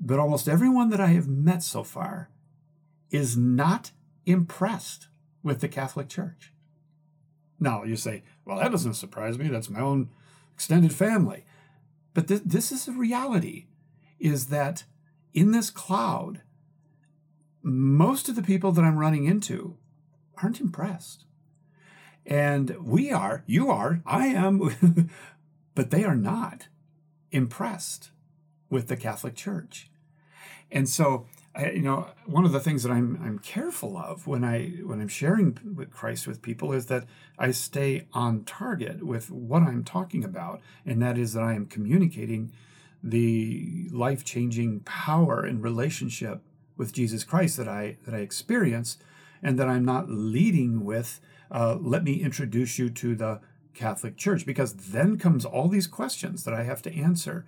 but 0.00 0.18
almost 0.18 0.48
everyone 0.48 0.90
that 0.90 1.00
I 1.00 1.08
have 1.08 1.28
met 1.28 1.62
so 1.62 1.84
far 1.84 2.30
is 3.10 3.36
not 3.36 3.92
impressed 4.24 5.08
with 5.42 5.60
the 5.60 5.68
Catholic 5.68 6.08
Church. 6.08 6.52
Now, 7.58 7.84
you 7.84 7.96
say, 7.96 8.22
well, 8.44 8.58
that 8.58 8.70
doesn't 8.70 8.94
surprise 8.94 9.38
me. 9.38 9.48
That's 9.48 9.70
my 9.70 9.80
own 9.80 10.10
extended 10.54 10.92
family. 10.92 11.44
But 12.14 12.28
th- 12.28 12.42
this 12.44 12.72
is 12.72 12.88
a 12.88 12.92
reality 12.92 13.66
is 14.18 14.46
that 14.46 14.84
in 15.32 15.52
this 15.52 15.70
cloud, 15.70 16.40
most 17.62 18.28
of 18.28 18.36
the 18.36 18.42
people 18.42 18.72
that 18.72 18.84
I'm 18.84 18.98
running 18.98 19.24
into 19.24 19.76
aren't 20.42 20.60
impressed. 20.60 21.24
And 22.24 22.76
we 22.80 23.12
are, 23.12 23.44
you 23.46 23.70
are, 23.70 24.02
I 24.04 24.26
am, 24.28 25.10
but 25.74 25.90
they 25.90 26.04
are 26.04 26.16
not 26.16 26.68
impressed 27.30 28.10
with 28.68 28.88
the 28.88 28.96
Catholic 28.96 29.34
Church. 29.34 29.90
And 30.70 30.88
so, 30.88 31.26
I, 31.56 31.70
you 31.70 31.82
know, 31.82 32.08
one 32.26 32.44
of 32.44 32.52
the 32.52 32.60
things 32.60 32.82
that 32.82 32.92
I'm 32.92 33.18
I'm 33.24 33.38
careful 33.38 33.96
of 33.96 34.26
when 34.26 34.44
I 34.44 34.68
when 34.84 35.00
I'm 35.00 35.08
sharing 35.08 35.58
with 35.74 35.90
Christ 35.90 36.26
with 36.26 36.42
people 36.42 36.72
is 36.72 36.86
that 36.86 37.06
I 37.38 37.50
stay 37.50 38.06
on 38.12 38.44
target 38.44 39.02
with 39.02 39.30
what 39.30 39.62
I'm 39.62 39.82
talking 39.82 40.22
about, 40.22 40.60
and 40.84 41.00
that 41.00 41.16
is 41.16 41.32
that 41.32 41.42
I 41.42 41.54
am 41.54 41.66
communicating 41.66 42.52
the 43.02 43.88
life-changing 43.92 44.80
power 44.80 45.44
and 45.44 45.62
relationship 45.62 46.42
with 46.76 46.92
Jesus 46.92 47.24
Christ 47.24 47.56
that 47.56 47.68
I 47.68 47.96
that 48.04 48.14
I 48.14 48.18
experience, 48.18 48.98
and 49.42 49.58
that 49.58 49.68
I'm 49.68 49.84
not 49.84 50.10
leading 50.10 50.84
with, 50.84 51.20
uh, 51.50 51.76
"Let 51.80 52.04
me 52.04 52.14
introduce 52.22 52.78
you 52.78 52.90
to 52.90 53.14
the 53.14 53.40
Catholic 53.72 54.18
Church," 54.18 54.44
because 54.44 54.74
then 54.74 55.16
comes 55.16 55.46
all 55.46 55.68
these 55.68 55.86
questions 55.86 56.44
that 56.44 56.52
I 56.52 56.64
have 56.64 56.82
to 56.82 56.94
answer 56.94 57.46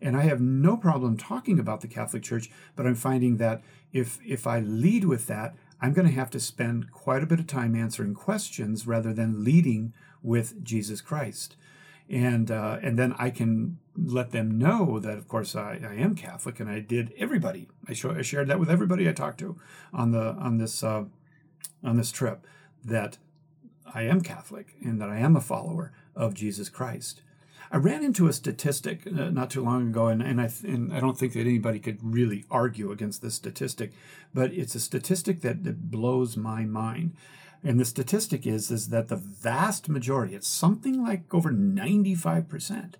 and 0.00 0.16
I 0.16 0.22
have 0.22 0.40
no 0.40 0.76
problem 0.76 1.16
talking 1.16 1.58
about 1.58 1.80
the 1.80 1.88
Catholic 1.88 2.22
Church, 2.22 2.50
but 2.76 2.86
I'm 2.86 2.94
finding 2.94 3.36
that 3.36 3.62
if 3.92 4.18
if 4.24 4.46
I 4.46 4.60
lead 4.60 5.04
with 5.04 5.26
that, 5.26 5.54
I'm 5.80 5.92
going 5.92 6.08
to 6.08 6.14
have 6.14 6.30
to 6.30 6.40
spend 6.40 6.92
quite 6.92 7.22
a 7.22 7.26
bit 7.26 7.40
of 7.40 7.46
time 7.46 7.74
answering 7.74 8.14
questions 8.14 8.86
rather 8.86 9.12
than 9.12 9.44
leading 9.44 9.92
with 10.22 10.62
Jesus 10.62 11.00
Christ. 11.00 11.56
And 12.08 12.50
uh, 12.50 12.78
and 12.82 12.98
then 12.98 13.14
I 13.18 13.30
can 13.30 13.78
let 13.96 14.32
them 14.32 14.58
know 14.58 14.98
that, 14.98 15.16
of 15.16 15.28
course, 15.28 15.54
I, 15.54 15.80
I 15.82 15.94
am 15.94 16.14
Catholic, 16.14 16.58
and 16.58 16.68
I 16.68 16.80
did 16.80 17.12
everybody. 17.16 17.68
I, 17.88 17.92
show, 17.92 18.10
I 18.12 18.22
shared 18.22 18.48
that 18.48 18.58
with 18.58 18.70
everybody 18.70 19.08
I 19.08 19.12
talked 19.12 19.38
to 19.40 19.56
on 19.92 20.10
the 20.10 20.32
on 20.34 20.58
this 20.58 20.82
uh, 20.82 21.04
on 21.84 21.96
this 21.96 22.10
trip 22.10 22.46
that 22.84 23.18
I 23.94 24.02
am 24.02 24.22
Catholic 24.22 24.74
and 24.82 25.00
that 25.00 25.08
I 25.08 25.18
am 25.18 25.36
a 25.36 25.40
follower 25.40 25.92
of 26.16 26.34
Jesus 26.34 26.68
Christ. 26.68 27.22
I 27.72 27.76
ran 27.76 28.02
into 28.02 28.26
a 28.26 28.32
statistic 28.32 29.06
uh, 29.06 29.30
not 29.30 29.50
too 29.50 29.62
long 29.62 29.88
ago, 29.88 30.08
and, 30.08 30.20
and, 30.20 30.40
I, 30.40 30.50
and 30.64 30.92
I 30.92 30.98
don't 30.98 31.16
think 31.16 31.34
that 31.34 31.40
anybody 31.40 31.78
could 31.78 31.98
really 32.02 32.44
argue 32.50 32.90
against 32.90 33.22
this 33.22 33.34
statistic, 33.34 33.92
but 34.34 34.52
it's 34.52 34.74
a 34.74 34.80
statistic 34.80 35.42
that, 35.42 35.62
that 35.62 35.90
blows 35.90 36.36
my 36.36 36.64
mind. 36.64 37.14
And 37.62 37.78
the 37.78 37.84
statistic 37.84 38.44
is, 38.44 38.72
is 38.72 38.88
that 38.88 39.08
the 39.08 39.16
vast 39.16 39.88
majority, 39.88 40.34
it's 40.34 40.48
something 40.48 41.00
like 41.00 41.32
over 41.32 41.50
95%, 41.50 42.94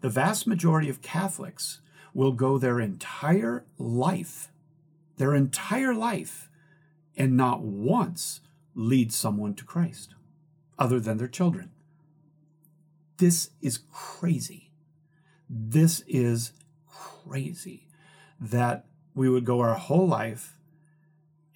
the 0.00 0.08
vast 0.08 0.46
majority 0.46 0.88
of 0.88 1.02
Catholics 1.02 1.80
will 2.14 2.32
go 2.32 2.56
their 2.56 2.80
entire 2.80 3.64
life, 3.76 4.50
their 5.18 5.34
entire 5.34 5.92
life, 5.92 6.48
and 7.16 7.36
not 7.36 7.60
once 7.60 8.40
lead 8.74 9.12
someone 9.12 9.54
to 9.54 9.64
Christ 9.64 10.14
other 10.78 11.00
than 11.00 11.18
their 11.18 11.28
children. 11.28 11.70
This 13.18 13.50
is 13.60 13.80
crazy. 13.92 14.70
This 15.50 16.02
is 16.06 16.52
crazy 16.88 17.88
that 18.40 18.86
we 19.14 19.28
would 19.28 19.44
go 19.44 19.60
our 19.60 19.74
whole 19.74 20.06
life 20.06 20.58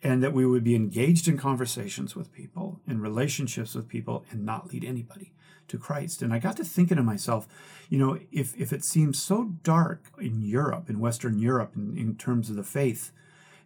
and 0.03 0.23
that 0.23 0.33
we 0.33 0.45
would 0.45 0.65
be 0.65 0.75
engaged 0.75 1.29
in 1.29 1.39
conversations 1.39 2.17
with 2.17 2.33
people, 2.33 2.81
in 2.89 3.01
relationships 3.01 3.75
with 3.75 3.89
people, 3.89 4.25
and 4.31 4.45
not 4.45 4.73
lead 4.73 4.85
anybody 4.85 5.33
to 5.69 5.79
Christ. 5.79 6.23
And 6.23 6.35
I 6.35 6.41
got 6.41 6.57
to 6.57 6.65
thinking 6.65 6.97
to 6.97 7.05
myself, 7.05 7.47
you 7.89 7.99
know, 7.99 8.19
if, 8.33 8.57
if 8.61 8.73
it 8.73 8.85
seems 8.85 9.23
so 9.23 9.45
dark 9.63 10.07
in 10.21 10.43
Europe, 10.43 10.91
in 10.91 10.99
Western 10.99 11.39
Europe, 11.39 11.75
in, 11.77 11.97
in 11.97 12.17
terms 12.17 12.51
of 12.51 12.57
the 12.57 12.65
faith, 12.65 13.13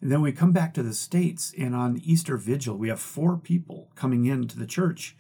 and 0.02 0.12
then 0.12 0.20
we 0.20 0.30
come 0.30 0.52
back 0.52 0.74
to 0.74 0.82
the 0.82 0.92
States, 0.92 1.54
and 1.56 1.74
on 1.74 2.02
Easter 2.04 2.36
Vigil, 2.36 2.76
we 2.76 2.90
have 2.90 3.00
four 3.00 3.38
people 3.38 3.90
coming 3.94 4.26
into 4.26 4.58
the 4.58 4.66
church, 4.66 5.16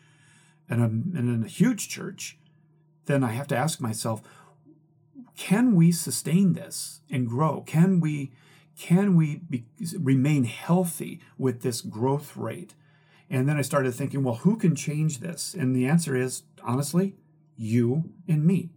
and 0.68 0.82
a, 0.82 0.84
and 0.84 1.44
a 1.44 1.48
huge 1.48 1.88
church, 1.88 2.38
then 3.06 3.24
I 3.24 3.32
have 3.32 3.46
to 3.48 3.56
ask 3.56 3.80
myself, 3.80 4.22
can 5.36 5.74
we 5.74 5.92
sustain 5.92 6.52
this 6.54 7.00
and 7.10 7.28
grow? 7.28 7.62
Can 7.62 8.00
we 8.00 8.32
can 8.78 9.16
we 9.16 9.36
be, 9.36 9.64
remain 9.98 10.44
healthy 10.44 11.20
with 11.38 11.62
this 11.62 11.80
growth 11.80 12.36
rate? 12.36 12.74
And 13.30 13.48
then 13.48 13.56
I 13.56 13.62
started 13.62 13.94
thinking, 13.94 14.22
well, 14.22 14.36
who 14.36 14.56
can 14.56 14.76
change 14.76 15.20
this? 15.20 15.54
And 15.54 15.74
the 15.74 15.86
answer 15.86 16.14
is 16.14 16.42
honestly, 16.62 17.14
you 17.56 18.12
and 18.28 18.44
me. 18.44 18.70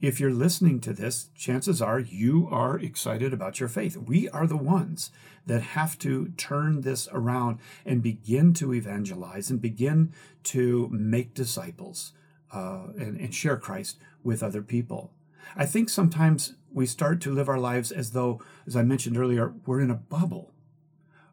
If 0.00 0.20
you're 0.20 0.32
listening 0.32 0.80
to 0.80 0.92
this, 0.92 1.30
chances 1.34 1.80
are 1.80 1.98
you 1.98 2.48
are 2.50 2.78
excited 2.78 3.32
about 3.32 3.60
your 3.60 3.68
faith. 3.68 3.96
We 3.96 4.28
are 4.28 4.46
the 4.46 4.56
ones 4.56 5.10
that 5.46 5.62
have 5.62 5.98
to 6.00 6.28
turn 6.36 6.82
this 6.82 7.08
around 7.12 7.60
and 7.86 8.02
begin 8.02 8.52
to 8.54 8.74
evangelize 8.74 9.48
and 9.48 9.60
begin 9.60 10.12
to 10.44 10.88
make 10.90 11.32
disciples 11.32 12.12
uh, 12.56 12.86
and, 12.98 13.20
and 13.20 13.34
share 13.34 13.58
Christ 13.58 13.98
with 14.24 14.42
other 14.42 14.62
people. 14.62 15.12
I 15.54 15.66
think 15.66 15.88
sometimes 15.88 16.54
we 16.72 16.86
start 16.86 17.20
to 17.20 17.34
live 17.34 17.48
our 17.48 17.58
lives 17.58 17.92
as 17.92 18.12
though, 18.12 18.42
as 18.66 18.74
I 18.74 18.82
mentioned 18.82 19.18
earlier, 19.18 19.52
we're 19.66 19.80
in 19.80 19.90
a 19.90 19.94
bubble 19.94 20.54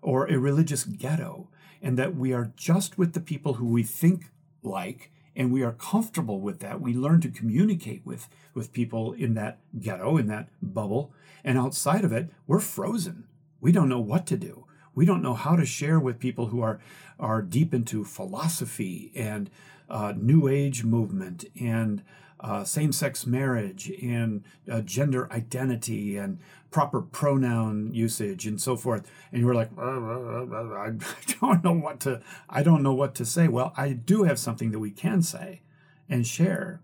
or 0.01 0.27
a 0.27 0.37
religious 0.37 0.83
ghetto, 0.83 1.49
and 1.81 1.97
that 1.97 2.15
we 2.15 2.33
are 2.33 2.51
just 2.57 2.97
with 2.97 3.13
the 3.13 3.21
people 3.21 3.53
who 3.53 3.67
we 3.67 3.83
think 3.83 4.31
like, 4.61 5.11
and 5.35 5.51
we 5.51 5.63
are 5.63 5.71
comfortable 5.71 6.41
with 6.41 6.59
that. 6.59 6.81
We 6.81 6.93
learn 6.93 7.21
to 7.21 7.29
communicate 7.29 8.05
with, 8.05 8.27
with 8.53 8.73
people 8.73 9.13
in 9.13 9.33
that 9.35 9.59
ghetto, 9.79 10.17
in 10.17 10.27
that 10.27 10.49
bubble, 10.61 11.13
and 11.43 11.57
outside 11.57 12.03
of 12.03 12.11
it, 12.11 12.29
we're 12.47 12.59
frozen. 12.59 13.27
We 13.61 13.71
don't 13.71 13.89
know 13.89 13.99
what 13.99 14.27
to 14.27 14.37
do. 14.37 14.65
We 14.93 15.05
don't 15.05 15.23
know 15.23 15.33
how 15.33 15.55
to 15.55 15.65
share 15.65 15.99
with 15.99 16.19
people 16.19 16.47
who 16.47 16.61
are, 16.61 16.79
are 17.17 17.41
deep 17.41 17.73
into 17.73 18.03
philosophy 18.03 19.11
and 19.15 19.49
uh, 19.93 20.13
New 20.17 20.47
Age 20.47 20.83
movement 20.83 21.45
and 21.59 22.03
uh, 22.39 22.63
same 22.63 22.91
sex 22.91 23.25
marriage 23.27 23.89
and 24.01 24.43
uh, 24.69 24.81
gender 24.81 25.31
identity 25.31 26.17
and 26.17 26.39
proper 26.71 26.99
pronoun 26.99 27.93
usage 27.93 28.47
and 28.47 28.59
so 28.59 28.75
forth. 28.75 29.09
And 29.31 29.39
you 29.39 29.45
were 29.47 29.53
like, 29.53 29.69
I 29.77 30.91
don't 31.39 31.63
know 31.63 31.73
what 31.73 31.99
to, 32.01 32.21
I 32.49 32.63
don't 32.63 32.81
know 32.81 32.93
what 32.93 33.13
to 33.15 33.25
say. 33.25 33.47
Well, 33.47 33.71
I 33.77 33.93
do 33.93 34.23
have 34.23 34.39
something 34.39 34.71
that 34.71 34.79
we 34.79 34.89
can 34.89 35.21
say 35.21 35.61
and 36.09 36.25
share. 36.25 36.81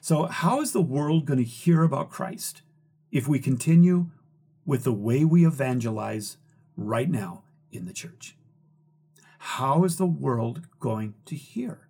So, 0.00 0.24
how 0.24 0.62
is 0.62 0.72
the 0.72 0.80
world 0.80 1.26
going 1.26 1.38
to 1.38 1.44
hear 1.44 1.82
about 1.82 2.10
Christ 2.10 2.62
if 3.12 3.28
we 3.28 3.38
continue 3.38 4.06
with 4.64 4.84
the 4.84 4.92
way 4.92 5.24
we 5.24 5.46
evangelize 5.46 6.38
right 6.76 7.10
now 7.10 7.42
in 7.70 7.84
the 7.84 7.92
church? 7.92 8.36
How 9.38 9.84
is 9.84 9.96
the 9.96 10.06
world 10.06 10.62
going 10.80 11.14
to 11.26 11.34
hear? 11.34 11.87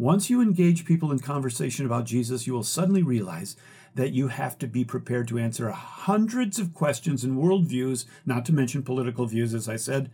Once 0.00 0.30
you 0.30 0.40
engage 0.40 0.86
people 0.86 1.12
in 1.12 1.18
conversation 1.18 1.84
about 1.84 2.06
Jesus, 2.06 2.46
you 2.46 2.54
will 2.54 2.62
suddenly 2.62 3.02
realize 3.02 3.54
that 3.94 4.12
you 4.12 4.28
have 4.28 4.56
to 4.56 4.66
be 4.66 4.82
prepared 4.82 5.28
to 5.28 5.38
answer 5.38 5.68
hundreds 5.72 6.58
of 6.58 6.72
questions 6.72 7.22
and 7.22 7.36
worldviews, 7.36 8.06
not 8.24 8.46
to 8.46 8.52
mention 8.54 8.82
political 8.82 9.26
views, 9.26 9.52
as 9.52 9.68
I 9.68 9.76
said. 9.76 10.10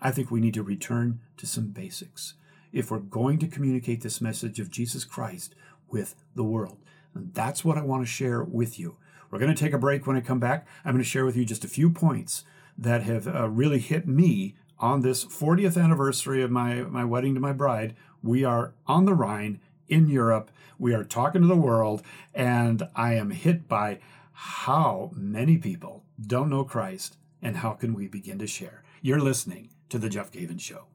I 0.00 0.10
think 0.12 0.30
we 0.30 0.40
need 0.40 0.54
to 0.54 0.62
return 0.62 1.20
to 1.36 1.46
some 1.46 1.66
basics 1.66 2.36
if 2.72 2.90
we're 2.90 3.00
going 3.00 3.38
to 3.40 3.46
communicate 3.46 4.00
this 4.00 4.22
message 4.22 4.58
of 4.58 4.70
Jesus 4.70 5.04
Christ 5.04 5.54
with 5.90 6.14
the 6.34 6.42
world. 6.42 6.78
And 7.14 7.34
that's 7.34 7.62
what 7.62 7.76
I 7.76 7.82
want 7.82 8.02
to 8.02 8.10
share 8.10 8.42
with 8.42 8.78
you. 8.78 8.96
We're 9.30 9.40
going 9.40 9.54
to 9.54 9.62
take 9.62 9.74
a 9.74 9.78
break. 9.78 10.06
When 10.06 10.16
I 10.16 10.22
come 10.22 10.40
back, 10.40 10.66
I'm 10.86 10.94
going 10.94 11.04
to 11.04 11.10
share 11.10 11.26
with 11.26 11.36
you 11.36 11.44
just 11.44 11.66
a 11.66 11.68
few 11.68 11.90
points 11.90 12.44
that 12.78 13.02
have 13.02 13.28
uh, 13.28 13.46
really 13.50 13.78
hit 13.78 14.08
me 14.08 14.54
on 14.78 15.00
this 15.00 15.24
40th 15.24 15.82
anniversary 15.82 16.42
of 16.42 16.50
my, 16.50 16.82
my 16.82 17.04
wedding 17.04 17.34
to 17.34 17.40
my 17.40 17.52
bride 17.52 17.94
we 18.26 18.44
are 18.44 18.74
on 18.88 19.04
the 19.04 19.14
Rhine 19.14 19.60
in 19.88 20.08
Europe. 20.08 20.50
We 20.78 20.94
are 20.94 21.04
talking 21.04 21.42
to 21.42 21.46
the 21.46 21.54
world, 21.54 22.02
and 22.34 22.88
I 22.96 23.14
am 23.14 23.30
hit 23.30 23.68
by 23.68 24.00
how 24.32 25.12
many 25.14 25.58
people 25.58 26.04
don't 26.20 26.50
know 26.50 26.64
Christ 26.64 27.16
and 27.40 27.58
how 27.58 27.70
can 27.70 27.94
we 27.94 28.08
begin 28.08 28.38
to 28.40 28.46
share. 28.46 28.82
You're 29.00 29.20
listening 29.20 29.70
to 29.90 29.98
The 29.98 30.08
Jeff 30.08 30.32
Cavins 30.32 30.60
Show. 30.60 30.86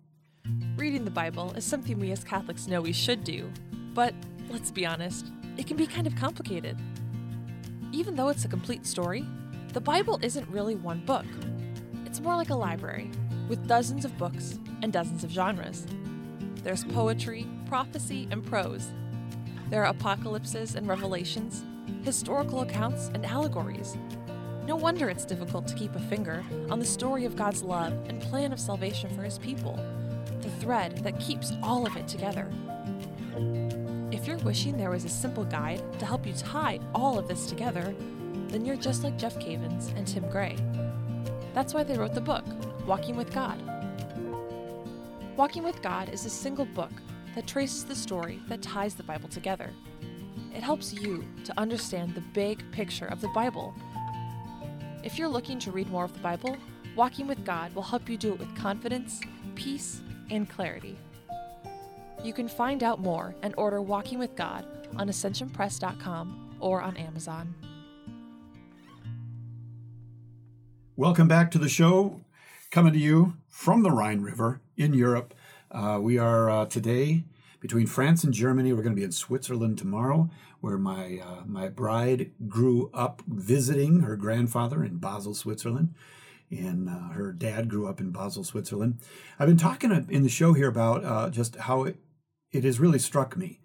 Reading 0.75 1.05
the 1.05 1.11
Bible 1.11 1.53
is 1.53 1.63
something 1.63 1.99
we 1.99 2.11
as 2.11 2.23
Catholics 2.23 2.67
know 2.67 2.81
we 2.81 2.91
should 2.91 3.23
do, 3.23 3.49
but 3.93 4.13
let's 4.49 4.71
be 4.71 4.85
honest, 4.85 5.31
it 5.55 5.67
can 5.67 5.77
be 5.77 5.87
kind 5.87 6.05
of 6.05 6.15
complicated. 6.15 6.77
Even 7.93 8.15
though 8.15 8.27
it's 8.27 8.43
a 8.43 8.49
complete 8.49 8.85
story, 8.85 9.25
the 9.73 9.81
Bible 9.81 10.19
isn't 10.21 10.47
really 10.49 10.75
one 10.75 10.99
book. 11.05 11.25
It's 12.05 12.19
more 12.19 12.35
like 12.35 12.49
a 12.49 12.55
library, 12.55 13.09
with 13.47 13.67
dozens 13.67 14.05
of 14.05 14.17
books 14.17 14.59
and 14.81 14.93
dozens 14.93 15.23
of 15.23 15.31
genres. 15.31 15.85
There's 16.63 16.83
poetry, 16.85 17.47
prophecy, 17.67 18.27
and 18.31 18.45
prose. 18.45 18.91
There 19.69 19.83
are 19.83 19.91
apocalypses 19.91 20.75
and 20.75 20.87
revelations, 20.87 21.63
historical 22.03 22.61
accounts, 22.61 23.09
and 23.13 23.25
allegories. 23.25 23.97
No 24.67 24.75
wonder 24.75 25.09
it's 25.09 25.25
difficult 25.25 25.67
to 25.67 25.75
keep 25.75 25.95
a 25.95 25.99
finger 25.99 26.43
on 26.69 26.79
the 26.79 26.85
story 26.85 27.25
of 27.25 27.35
God's 27.35 27.63
love 27.63 27.93
and 28.07 28.21
plan 28.21 28.53
of 28.53 28.59
salvation 28.59 29.09
for 29.15 29.23
His 29.23 29.39
people, 29.39 29.79
the 30.41 30.51
thread 30.51 31.03
that 31.03 31.19
keeps 31.19 31.53
all 31.63 31.85
of 31.87 31.97
it 31.97 32.07
together. 32.07 32.51
If 34.11 34.27
you're 34.27 34.37
wishing 34.37 34.77
there 34.77 34.91
was 34.91 35.05
a 35.05 35.09
simple 35.09 35.45
guide 35.45 35.81
to 35.99 36.05
help 36.05 36.27
you 36.27 36.33
tie 36.33 36.79
all 36.93 37.17
of 37.17 37.27
this 37.27 37.47
together, 37.47 37.95
then 38.49 38.65
you're 38.65 38.75
just 38.75 39.03
like 39.03 39.17
Jeff 39.17 39.39
Cavins 39.39 39.95
and 39.97 40.05
Tim 40.05 40.29
Gray. 40.29 40.57
That's 41.53 41.73
why 41.73 41.83
they 41.83 41.97
wrote 41.97 42.13
the 42.13 42.21
book, 42.21 42.45
Walking 42.91 43.15
with 43.15 43.31
God 43.33 43.57
Walking 45.37 45.63
with 45.63 45.81
God 45.81 46.09
is 46.09 46.25
a 46.25 46.29
single 46.29 46.65
book 46.65 46.91
that 47.35 47.47
traces 47.47 47.85
the 47.85 47.95
story 47.95 48.41
that 48.49 48.61
ties 48.61 48.95
the 48.95 49.03
Bible 49.03 49.29
together. 49.29 49.69
it 50.53 50.61
helps 50.61 50.91
you 50.91 51.23
to 51.45 51.57
understand 51.57 52.13
the 52.13 52.23
big 52.33 52.69
picture 52.73 53.05
of 53.05 53.21
the 53.21 53.29
Bible. 53.29 53.73
If 55.05 55.17
you're 55.17 55.29
looking 55.29 55.57
to 55.59 55.71
read 55.71 55.89
more 55.89 56.03
of 56.03 56.11
the 56.11 56.19
Bible, 56.19 56.57
Walking 56.97 57.27
with 57.27 57.45
God 57.45 57.73
will 57.73 57.81
help 57.81 58.09
you 58.09 58.17
do 58.17 58.33
it 58.33 58.39
with 58.39 58.53
confidence, 58.57 59.21
peace, 59.55 60.01
and 60.29 60.49
clarity. 60.49 60.97
You 62.25 62.33
can 62.33 62.49
find 62.49 62.83
out 62.83 62.99
more 62.99 63.33
and 63.41 63.55
order 63.57 63.81
Walking 63.81 64.19
with 64.19 64.35
God 64.35 64.65
on 64.97 65.07
ascensionpress.com 65.07 66.57
or 66.59 66.81
on 66.81 66.97
Amazon. 66.97 67.55
Welcome 70.97 71.29
back 71.29 71.51
to 71.51 71.57
the 71.57 71.69
show, 71.69 72.19
coming 72.71 72.93
to 72.93 72.99
you 72.99 73.33
from 73.49 73.83
the 73.83 73.91
Rhine 73.91 74.21
River 74.21 74.61
in 74.77 74.93
Europe. 74.93 75.33
Uh, 75.69 75.99
we 76.01 76.17
are 76.17 76.49
uh, 76.49 76.65
today 76.65 77.25
between 77.59 77.85
France 77.85 78.23
and 78.23 78.33
Germany. 78.33 78.71
We're 78.71 78.81
going 78.81 78.95
to 78.95 78.99
be 78.99 79.03
in 79.03 79.11
Switzerland 79.11 79.77
tomorrow, 79.77 80.29
where 80.61 80.77
my 80.77 81.19
uh, 81.19 81.43
my 81.45 81.67
bride 81.67 82.31
grew 82.47 82.89
up 82.93 83.23
visiting 83.27 83.99
her 83.99 84.15
grandfather 84.15 84.85
in 84.85 84.97
Basel, 84.97 85.35
Switzerland 85.35 85.93
and 86.49 86.89
uh, 86.89 87.13
her 87.13 87.31
dad 87.31 87.69
grew 87.69 87.87
up 87.87 88.01
in 88.01 88.11
Basel, 88.11 88.43
Switzerland. 88.43 88.99
I've 89.39 89.47
been 89.47 89.55
talking 89.55 90.05
in 90.09 90.23
the 90.23 90.29
show 90.29 90.51
here 90.51 90.67
about 90.67 91.05
uh, 91.05 91.29
just 91.29 91.55
how 91.55 91.83
it, 91.83 91.95
it, 92.51 92.65
has 92.65 92.77
really 92.77 92.99
struck 92.99 93.37
me 93.37 93.61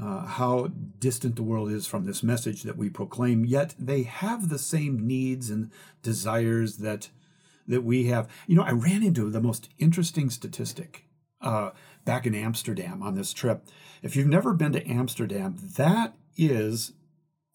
uh, 0.00 0.26
how 0.26 0.68
distant 1.00 1.34
the 1.34 1.42
world 1.42 1.72
is 1.72 1.88
from 1.88 2.04
this 2.04 2.22
message 2.22 2.62
that 2.62 2.76
we 2.76 2.88
proclaim. 2.88 3.44
Yet 3.44 3.74
they 3.76 4.04
have 4.04 4.48
the 4.48 4.60
same 4.60 5.04
needs 5.08 5.50
and 5.50 5.72
desires 6.02 6.76
that 6.76 7.08
that 7.70 7.82
we 7.84 8.06
have. 8.06 8.28
You 8.46 8.56
know, 8.56 8.62
I 8.62 8.72
ran 8.72 9.02
into 9.02 9.30
the 9.30 9.40
most 9.40 9.68
interesting 9.78 10.30
statistic 10.30 11.06
uh, 11.40 11.70
back 12.04 12.26
in 12.26 12.34
Amsterdam 12.34 13.02
on 13.02 13.14
this 13.14 13.32
trip. 13.32 13.66
If 14.02 14.14
you've 14.14 14.26
never 14.26 14.52
been 14.54 14.72
to 14.72 14.86
Amsterdam, 14.86 15.56
that 15.76 16.14
is 16.36 16.92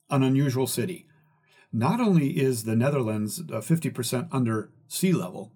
an 0.09 0.23
unusual 0.23 0.67
city 0.67 1.07
not 1.75 1.99
only 1.99 2.29
is 2.29 2.63
the 2.63 2.75
Netherlands 2.75 3.41
50% 3.41 4.23
uh, 4.23 4.27
under 4.31 4.69
sea 4.87 5.11
level, 5.11 5.51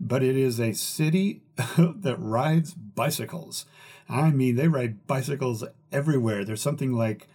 but 0.00 0.22
it 0.22 0.36
is 0.36 0.58
a 0.58 0.72
city 0.72 1.42
that 1.76 2.16
rides 2.18 2.74
bicycles. 2.74 3.64
I 4.08 4.30
mean, 4.30 4.56
they 4.56 4.66
ride 4.66 5.06
bicycles 5.06 5.62
everywhere. 5.92 6.44
There's 6.44 6.60
something 6.60 6.92
like, 6.92 7.28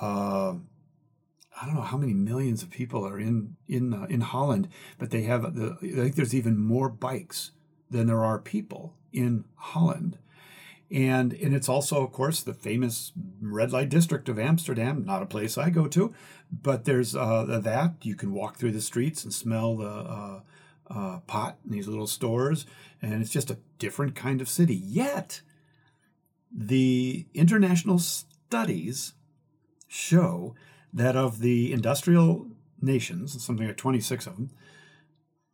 uh, 0.00 0.54
I 1.60 1.66
don't 1.66 1.74
know 1.74 1.82
how 1.82 1.96
many 1.96 2.12
millions 2.12 2.62
of 2.62 2.70
people 2.70 3.06
are 3.06 3.18
in 3.18 3.56
in 3.66 3.94
uh, 3.94 4.06
in 4.08 4.20
Holland, 4.20 4.68
but 4.98 5.10
they 5.10 5.22
have 5.22 5.54
the. 5.54 5.76
I 5.82 6.02
think 6.02 6.16
there's 6.16 6.34
even 6.34 6.58
more 6.58 6.88
bikes 6.88 7.52
than 7.90 8.06
there 8.06 8.24
are 8.24 8.38
people 8.38 8.94
in 9.12 9.44
Holland 9.54 10.18
and 10.90 11.32
and 11.32 11.54
it's 11.54 11.68
also 11.68 12.02
of 12.04 12.12
course 12.12 12.42
the 12.42 12.54
famous 12.54 13.12
red 13.40 13.72
light 13.72 13.88
district 13.88 14.28
of 14.28 14.38
amsterdam 14.38 15.04
not 15.04 15.22
a 15.22 15.26
place 15.26 15.58
i 15.58 15.68
go 15.68 15.88
to 15.88 16.14
but 16.50 16.84
there's 16.84 17.16
uh, 17.16 17.58
that 17.62 17.94
you 18.02 18.14
can 18.14 18.32
walk 18.32 18.56
through 18.56 18.70
the 18.70 18.80
streets 18.80 19.24
and 19.24 19.32
smell 19.32 19.76
the 19.76 19.88
uh, 19.88 20.40
uh, 20.88 21.18
pot 21.26 21.58
in 21.64 21.72
these 21.72 21.88
little 21.88 22.06
stores 22.06 22.66
and 23.02 23.20
it's 23.20 23.32
just 23.32 23.50
a 23.50 23.58
different 23.78 24.14
kind 24.14 24.40
of 24.40 24.48
city 24.48 24.76
yet 24.76 25.40
the 26.52 27.26
international 27.34 27.98
studies 27.98 29.14
show 29.88 30.54
that 30.92 31.16
of 31.16 31.40
the 31.40 31.72
industrial 31.72 32.46
nations 32.80 33.42
something 33.42 33.66
like 33.66 33.76
26 33.76 34.26
of 34.26 34.36
them 34.36 34.50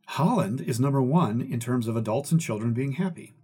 holland 0.09 0.61
is 0.61 0.81
number 0.81 1.01
one 1.01 1.41
in 1.41 1.61
terms 1.61 1.87
of 1.87 1.97
adults 1.97 2.33
and 2.33 2.41
children 2.41 2.73
being 2.73 2.93
happy 2.93 3.35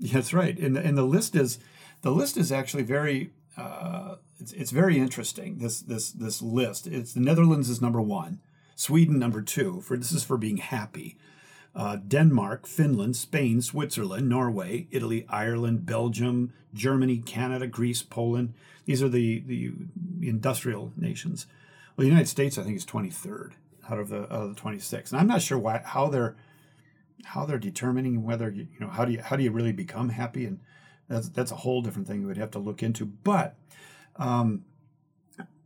that's 0.00 0.32
right, 0.32 0.56
and 0.58 0.76
the, 0.76 0.80
and 0.80 0.96
the 0.96 1.02
list 1.02 1.34
is 1.34 1.58
the 2.02 2.10
list 2.10 2.36
is 2.36 2.52
actually 2.52 2.84
very 2.84 3.30
uh, 3.56 4.16
it's, 4.38 4.52
it's 4.52 4.70
very 4.70 4.98
interesting. 4.98 5.58
This 5.58 5.80
this 5.80 6.12
this 6.12 6.40
list. 6.40 6.86
It's 6.86 7.12
the 7.12 7.20
Netherlands 7.20 7.68
is 7.68 7.82
number 7.82 8.00
one, 8.00 8.40
Sweden 8.76 9.18
number 9.18 9.42
two. 9.42 9.80
For 9.80 9.96
this 9.96 10.12
is 10.12 10.24
for 10.24 10.36
being 10.36 10.58
happy. 10.58 11.18
Uh, 11.78 11.94
Denmark, 11.94 12.66
Finland, 12.66 13.14
Spain, 13.14 13.62
Switzerland, 13.62 14.28
Norway, 14.28 14.88
Italy, 14.90 15.24
Ireland, 15.28 15.86
Belgium, 15.86 16.52
Germany, 16.74 17.18
Canada, 17.18 17.68
Greece, 17.68 18.02
Poland. 18.02 18.54
These 18.84 19.00
are 19.00 19.08
the 19.08 19.38
the 19.46 19.72
industrial 20.20 20.92
nations. 20.96 21.46
Well, 21.96 22.02
the 22.02 22.10
United 22.10 22.26
States, 22.26 22.58
I 22.58 22.64
think, 22.64 22.76
is 22.76 22.84
twenty 22.84 23.10
third 23.10 23.54
out 23.88 24.00
of 24.00 24.08
the 24.08 24.22
out 24.22 24.42
of 24.42 24.48
the 24.56 24.60
twenty 24.60 24.80
six, 24.80 25.12
and 25.12 25.20
I'm 25.20 25.28
not 25.28 25.40
sure 25.40 25.56
why 25.56 25.80
how 25.84 26.08
they're 26.08 26.34
how 27.26 27.46
they're 27.46 27.58
determining 27.58 28.24
whether 28.24 28.50
you, 28.50 28.66
you 28.72 28.80
know 28.80 28.88
how 28.88 29.04
do 29.04 29.12
you 29.12 29.22
how 29.22 29.36
do 29.36 29.44
you 29.44 29.52
really 29.52 29.72
become 29.72 30.08
happy 30.08 30.46
and 30.46 30.58
that's 31.08 31.28
that's 31.28 31.52
a 31.52 31.56
whole 31.56 31.80
different 31.82 32.08
thing 32.08 32.20
you 32.20 32.26
would 32.26 32.36
have 32.36 32.50
to 32.52 32.58
look 32.58 32.82
into 32.82 33.04
but 33.04 33.56
um, 34.16 34.64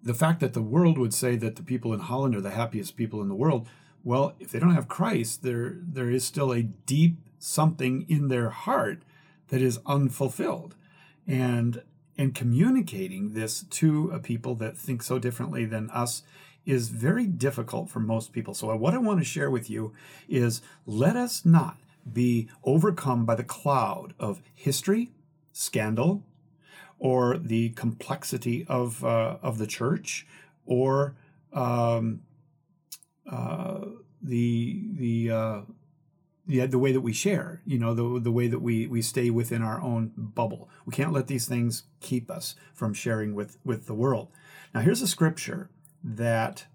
the 0.03 0.14
fact 0.14 0.40
that 0.40 0.53
the 0.53 0.62
world 0.62 0.98
would 0.98 1.14
say 1.14 1.37
that 1.37 1.57
the 1.57 1.62
people 1.62 1.94
in 1.94 2.01
Holland 2.01 2.35
are 2.35 2.40
the 2.40 2.51
happiest 2.51 2.96
people 2.96 3.22
in 3.22 3.29
the 3.29 3.35
world 3.35 3.68
well 4.04 4.34
if 4.38 4.50
they 4.50 4.58
don't 4.58 4.74
have 4.74 4.88
Christ 4.88 5.42
there 5.42 5.76
there 5.76 6.10
is 6.10 6.24
still 6.24 6.52
a 6.52 6.62
deep 6.62 7.16
something 7.38 8.06
in 8.08 8.28
their 8.28 8.50
heart 8.50 9.02
that 9.48 9.60
is 9.60 9.80
unfulfilled 9.86 10.74
and 11.26 11.82
and 12.18 12.34
communicating 12.34 13.32
this 13.32 13.62
to 13.62 14.10
a 14.10 14.18
people 14.18 14.54
that 14.56 14.76
think 14.76 15.02
so 15.02 15.18
differently 15.18 15.64
than 15.64 15.90
us 15.90 16.22
is 16.64 16.88
very 16.88 17.26
difficult 17.26 17.90
for 17.90 18.00
most 18.00 18.32
people. 18.32 18.54
So, 18.54 18.74
what 18.76 18.94
I 18.94 18.98
want 18.98 19.18
to 19.18 19.24
share 19.24 19.50
with 19.50 19.68
you 19.68 19.92
is 20.28 20.62
let 20.86 21.16
us 21.16 21.44
not 21.44 21.78
be 22.10 22.48
overcome 22.64 23.24
by 23.24 23.34
the 23.34 23.44
cloud 23.44 24.14
of 24.18 24.42
history, 24.54 25.10
scandal, 25.52 26.22
or 26.98 27.36
the 27.38 27.70
complexity 27.70 28.64
of, 28.68 29.04
uh, 29.04 29.38
of 29.42 29.58
the 29.58 29.66
church, 29.66 30.26
or 30.66 31.14
um, 31.52 32.20
the, 34.22 34.82
the, 34.94 35.30
uh, 35.30 35.61
the, 36.46 36.66
the 36.66 36.78
way 36.78 36.92
that 36.92 37.00
we 37.00 37.12
share, 37.12 37.62
you 37.64 37.78
know, 37.78 37.94
the, 37.94 38.20
the 38.20 38.32
way 38.32 38.48
that 38.48 38.61
we, 38.61 38.87
we 38.87 39.02
stay 39.02 39.30
within 39.30 39.62
our 39.62 39.80
own 39.80 40.12
bubble. 40.16 40.68
We 40.87 40.92
can't 40.92 41.12
let 41.12 41.26
these 41.26 41.46
things 41.46 41.85
keep 42.00 42.30
us 42.30 42.56
from 42.74 42.94
sharing 42.94 43.35
with, 43.35 43.58
with 43.64 43.87
the 43.87 43.94
world. 43.94 44.28
Now, 44.74 44.80
here's 44.80 45.02
a 45.02 45.06
scripture 45.06 45.70
that 46.02 46.66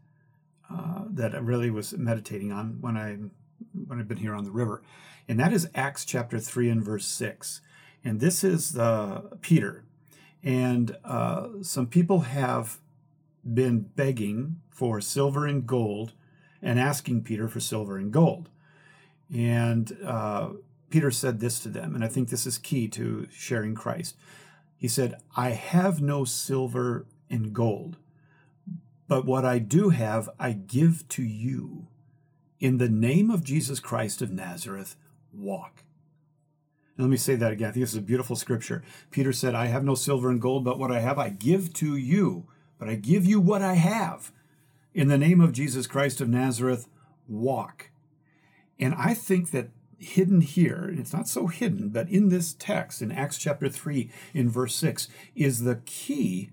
uh, 0.69 1.03
that 1.10 1.33
I 1.33 1.39
really 1.39 1.69
was 1.69 1.93
meditating 1.93 2.51
on 2.51 2.77
when 2.81 2.97
I 2.97 3.17
when 3.88 3.99
I've 3.99 4.07
been 4.07 4.17
here 4.17 4.36
on 4.36 4.43
the 4.43 4.51
river, 4.51 4.83
and 5.27 5.39
that 5.39 5.53
is 5.53 5.69
Acts 5.73 6.05
chapter 6.05 6.39
three 6.39 6.69
and 6.69 6.83
verse 6.83 7.05
six, 7.05 7.62
and 8.03 8.19
this 8.19 8.43
is 8.43 8.77
uh, 8.77 9.21
Peter, 9.41 9.86
and 10.43 10.97
uh, 11.03 11.47
some 11.62 11.88
people 11.88 12.19
have 12.21 12.79
been 13.43 13.79
begging 13.79 14.57
for 14.69 15.01
silver 15.01 15.47
and 15.47 15.65
gold, 15.65 16.13
and 16.67 16.77
asking 16.77 17.23
Peter 17.23 17.47
for 17.47 17.62
silver 17.62 17.97
and 17.97 18.12
gold, 18.12 18.49
and 19.34 19.97
uh, 20.06 20.49
Peter 20.89 21.12
said 21.12 21.39
this 21.39 21.62
to 21.62 21.69
them, 21.69 21.95
and 21.95 22.03
I 22.03 22.10
think 22.10 22.27
this 22.27 22.45
is 22.45 22.58
key 22.58 22.89
to 22.89 23.27
sharing 23.32 23.73
Christ. 23.73 24.17
He 24.75 24.89
said, 24.89 25.15
"I 25.38 25.51
have 25.51 26.01
no 26.01 26.25
silver 26.25 27.06
and 27.30 27.53
gold." 27.53 27.95
But 29.08 29.25
what 29.25 29.45
I 29.45 29.60
do 29.60 29.89
have, 29.89 30.30
I 30.38 30.51
give 30.51 31.08
to 31.10 31.23
you. 31.23 31.88
In 32.60 32.77
the 32.77 32.89
name 32.89 33.32
of 33.32 33.45
Jesus 33.45 33.80
Christ 33.80 34.21
of 34.21 34.32
Nazareth, 34.32 34.97
walk. 35.32 35.84
And 36.97 37.06
let 37.06 37.12
me 37.12 37.15
say 37.15 37.36
that 37.36 37.53
again. 37.53 37.69
I 37.69 37.71
think 37.71 37.84
this 37.84 37.91
is 37.91 37.99
a 37.99 38.01
beautiful 38.01 38.36
scripture. 38.36 38.84
Peter 39.10 39.32
said, 39.32 39.56
I 39.56 39.67
have 39.67 39.86
no 39.86 39.95
silver 39.95 40.30
and 40.30 40.41
gold, 40.41 40.65
but 40.65 40.77
what 40.77 40.91
I 40.91 40.99
have 40.99 41.17
I 41.17 41.30
give 41.30 41.71
to 41.75 41.95
you. 41.95 42.47
But 42.77 42.89
I 42.89 42.95
give 42.95 43.25
you 43.25 43.39
what 43.39 43.62
I 43.62 43.75
have. 43.75 44.34
In 44.97 45.10
the 45.10 45.17
name 45.19 45.41
of 45.41 45.51
Jesus 45.51 45.86
Christ 45.86 46.21
of 46.21 46.27
Nazareth, 46.27 46.88
walk. 47.27 47.91
And 48.79 48.95
I 48.95 49.13
think 49.13 49.51
that 49.51 49.69
hidden 49.99 50.41
here, 50.41 50.91
it's 50.91 51.13
not 51.13 51.27
so 51.27 51.45
hidden, 51.45 51.89
but 51.89 52.10
in 52.10 52.29
this 52.29 52.53
text, 52.53 53.03
in 53.03 53.12
Acts 53.12 53.38
chapter 53.38 53.69
3, 53.69 54.10
in 54.33 54.49
verse 54.49 54.73
6, 54.73 55.07
is 55.36 55.62
the 55.62 55.75
key 55.86 56.49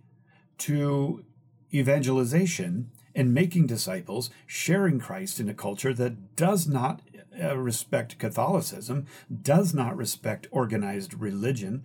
to 0.59 1.25
evangelization 1.73 2.91
and 3.15 3.33
making 3.33 3.67
disciples, 3.67 4.29
sharing 4.47 4.99
Christ 4.99 5.41
in 5.41 5.49
a 5.49 5.55
culture 5.55 5.95
that 5.95 6.37
does 6.37 6.69
not 6.69 7.01
uh, 7.43 7.57
respect 7.57 8.19
Catholicism, 8.19 9.07
does 9.41 9.73
not 9.73 9.97
respect 9.97 10.49
organized 10.51 11.15
religion, 11.15 11.83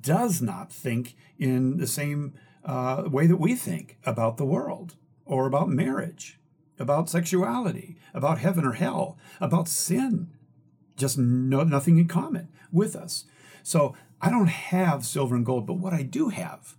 does 0.00 0.42
not 0.42 0.72
think 0.72 1.14
in 1.38 1.76
the 1.76 1.86
same 1.86 2.34
uh, 2.64 3.04
way 3.06 3.28
that 3.28 3.36
we 3.36 3.54
think 3.54 3.96
about 4.04 4.38
the 4.38 4.44
world 4.44 4.96
or 5.30 5.46
about 5.46 5.68
marriage, 5.68 6.40
about 6.78 7.08
sexuality, 7.08 7.96
about 8.12 8.38
heaven 8.38 8.64
or 8.64 8.72
hell, 8.72 9.16
about 9.40 9.68
sin. 9.68 10.28
Just 10.96 11.16
no, 11.16 11.62
nothing 11.62 11.98
in 11.98 12.08
common 12.08 12.48
with 12.72 12.96
us. 12.96 13.26
So 13.62 13.94
I 14.20 14.28
don't 14.28 14.48
have 14.48 15.06
silver 15.06 15.36
and 15.36 15.46
gold, 15.46 15.66
but 15.66 15.78
what 15.78 15.92
I 15.92 16.02
do 16.02 16.30
have, 16.30 16.74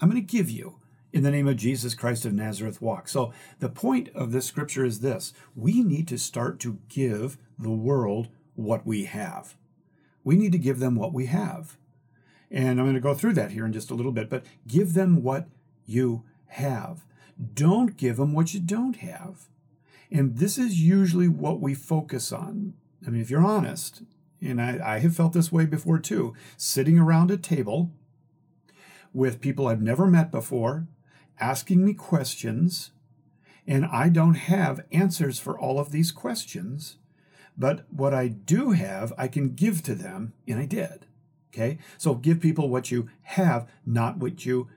I'm 0.00 0.08
going 0.08 0.24
to 0.24 0.32
give 0.36 0.48
you 0.48 0.76
in 1.12 1.24
the 1.24 1.32
name 1.32 1.48
of 1.48 1.56
Jesus 1.56 1.96
Christ 1.96 2.24
of 2.24 2.32
Nazareth 2.32 2.80
walk. 2.80 3.08
So 3.08 3.32
the 3.58 3.68
point 3.68 4.08
of 4.14 4.30
this 4.30 4.46
scripture 4.46 4.84
is 4.84 5.00
this 5.00 5.32
we 5.56 5.82
need 5.82 6.06
to 6.08 6.18
start 6.18 6.60
to 6.60 6.78
give 6.88 7.38
the 7.58 7.70
world 7.70 8.28
what 8.54 8.86
we 8.86 9.04
have. 9.06 9.56
We 10.22 10.36
need 10.36 10.52
to 10.52 10.58
give 10.58 10.78
them 10.78 10.94
what 10.94 11.12
we 11.12 11.26
have. 11.26 11.76
And 12.52 12.78
I'm 12.78 12.86
going 12.86 12.94
to 12.94 13.00
go 13.00 13.14
through 13.14 13.32
that 13.34 13.50
here 13.50 13.66
in 13.66 13.72
just 13.72 13.90
a 13.90 13.94
little 13.94 14.12
bit, 14.12 14.30
but 14.30 14.44
give 14.68 14.94
them 14.94 15.24
what 15.24 15.48
you 15.86 16.22
have. 16.46 17.04
Don't 17.54 17.96
give 17.96 18.16
them 18.16 18.32
what 18.32 18.54
you 18.54 18.60
don't 18.60 18.96
have. 18.96 19.48
And 20.10 20.38
this 20.38 20.58
is 20.58 20.80
usually 20.80 21.28
what 21.28 21.60
we 21.60 21.74
focus 21.74 22.32
on. 22.32 22.74
I 23.06 23.10
mean, 23.10 23.20
if 23.20 23.30
you're 23.30 23.44
honest, 23.44 24.02
and 24.40 24.60
I, 24.60 24.78
I 24.96 24.98
have 25.00 25.16
felt 25.16 25.32
this 25.32 25.50
way 25.50 25.66
before 25.66 25.98
too, 25.98 26.34
sitting 26.56 26.98
around 26.98 27.30
a 27.30 27.36
table 27.36 27.90
with 29.12 29.40
people 29.40 29.66
I've 29.66 29.82
never 29.82 30.06
met 30.06 30.30
before, 30.30 30.86
asking 31.40 31.84
me 31.84 31.94
questions, 31.94 32.90
and 33.66 33.86
I 33.86 34.08
don't 34.08 34.34
have 34.34 34.84
answers 34.92 35.38
for 35.38 35.58
all 35.58 35.78
of 35.78 35.90
these 35.90 36.12
questions. 36.12 36.96
But 37.56 37.84
what 37.90 38.12
I 38.12 38.28
do 38.28 38.72
have, 38.72 39.12
I 39.16 39.28
can 39.28 39.54
give 39.54 39.82
to 39.84 39.94
them, 39.94 40.32
and 40.46 40.58
I 40.58 40.66
did. 40.66 41.06
Okay? 41.52 41.78
So 41.96 42.14
give 42.14 42.40
people 42.40 42.68
what 42.68 42.90
you 42.90 43.08
have, 43.22 43.68
not 43.86 44.18
what 44.18 44.44
you 44.44 44.68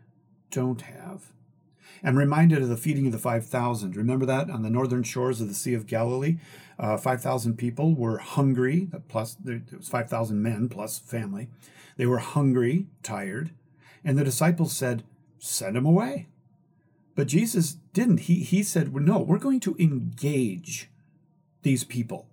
don't 0.52 0.82
have. 0.82 1.34
I'm 2.04 2.18
reminded 2.18 2.62
of 2.62 2.70
the 2.70 2.78
feeding 2.78 3.06
of 3.08 3.12
the 3.12 3.18
5,000. 3.18 3.96
Remember 3.96 4.26
that 4.26 4.50
on 4.50 4.62
the 4.62 4.70
northern 4.70 5.04
shores 5.04 5.42
of 5.42 5.48
the 5.48 5.54
Sea 5.54 5.74
of 5.74 5.88
Galilee? 5.88 6.38
Uh, 6.80 6.98
5,000 6.98 7.58
people 7.58 7.96
were 7.96 8.20
hungry, 8.20 8.90
plus 9.08 9.36
there 9.36 9.62
was 9.76 9.90
5,000 9.90 10.42
men 10.42 10.70
plus 10.70 11.00
family. 11.00 11.50
They 11.98 12.06
were 12.06 12.20
hungry, 12.20 12.86
tired, 13.02 13.52
and 14.04 14.18
the 14.18 14.24
disciples 14.24 14.76
said, 14.76 15.04
Send 15.40 15.76
them 15.76 15.86
away. 15.86 16.28
But 17.16 17.28
Jesus 17.28 17.78
didn't. 17.94 18.22
He, 18.22 18.44
he 18.44 18.62
said, 18.62 18.94
No, 18.94 19.20
we're 19.20 19.40
going 19.40 19.60
to 19.62 19.76
engage 19.80 20.90
these 21.64 21.84
people. 21.84 22.28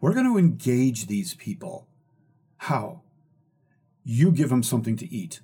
We're 0.00 0.14
going 0.14 0.26
to 0.26 0.38
engage 0.38 1.06
these 1.06 1.34
people. 1.34 1.86
How? 2.56 3.02
You 4.04 4.32
give 4.32 4.48
them 4.48 4.62
something 4.62 4.96
to 4.96 5.12
eat. 5.12 5.40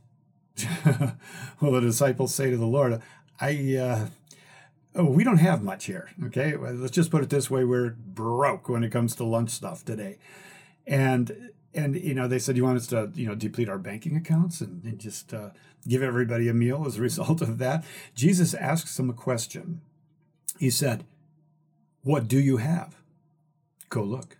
well, 1.60 1.72
the 1.72 1.80
disciples 1.82 2.34
say 2.34 2.50
to 2.50 2.56
the 2.56 2.66
Lord, 2.66 3.02
I, 3.40 3.76
uh, 3.76 4.06
oh, 4.94 5.04
we 5.04 5.24
don't 5.24 5.38
have 5.38 5.62
much 5.62 5.86
here. 5.86 6.10
Okay. 6.26 6.56
Let's 6.56 6.90
just 6.90 7.10
put 7.10 7.22
it 7.22 7.30
this 7.30 7.50
way. 7.50 7.64
We're 7.64 7.90
broke 7.90 8.68
when 8.68 8.82
it 8.84 8.90
comes 8.90 9.14
to 9.16 9.24
lunch 9.24 9.50
stuff 9.50 9.84
today. 9.84 10.18
And, 10.86 11.50
and, 11.74 11.96
you 11.96 12.14
know, 12.14 12.28
they 12.28 12.38
said, 12.38 12.56
you 12.56 12.64
want 12.64 12.78
us 12.78 12.86
to, 12.88 13.10
you 13.14 13.26
know, 13.26 13.34
deplete 13.34 13.68
our 13.68 13.78
banking 13.78 14.16
accounts 14.16 14.60
and, 14.60 14.82
and 14.84 14.98
just 14.98 15.34
uh, 15.34 15.50
give 15.86 16.02
everybody 16.02 16.48
a 16.48 16.54
meal 16.54 16.84
as 16.86 16.98
a 16.98 17.02
result 17.02 17.42
of 17.42 17.58
that. 17.58 17.84
Jesus 18.14 18.54
asks 18.54 18.96
them 18.96 19.10
a 19.10 19.14
question. 19.14 19.80
He 20.58 20.70
said, 20.70 21.04
what 22.02 22.28
do 22.28 22.38
you 22.38 22.58
have? 22.58 22.96
Go 23.90 24.02
look. 24.02 24.36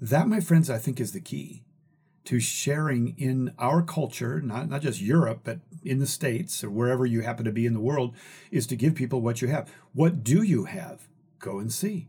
That, 0.00 0.28
my 0.28 0.40
friends, 0.40 0.70
I 0.70 0.78
think 0.78 1.00
is 1.00 1.12
the 1.12 1.20
key 1.20 1.63
to 2.24 2.40
sharing 2.40 3.14
in 3.18 3.52
our 3.58 3.82
culture, 3.82 4.40
not, 4.40 4.68
not 4.68 4.82
just 4.82 5.00
Europe, 5.00 5.40
but 5.44 5.60
in 5.84 5.98
the 5.98 6.06
States 6.06 6.64
or 6.64 6.70
wherever 6.70 7.04
you 7.04 7.20
happen 7.20 7.44
to 7.44 7.52
be 7.52 7.66
in 7.66 7.74
the 7.74 7.80
world, 7.80 8.14
is 8.50 8.66
to 8.66 8.76
give 8.76 8.94
people 8.94 9.20
what 9.20 9.42
you 9.42 9.48
have. 9.48 9.70
What 9.92 10.24
do 10.24 10.42
you 10.42 10.64
have? 10.64 11.08
Go 11.38 11.58
and 11.58 11.72
see. 11.72 12.08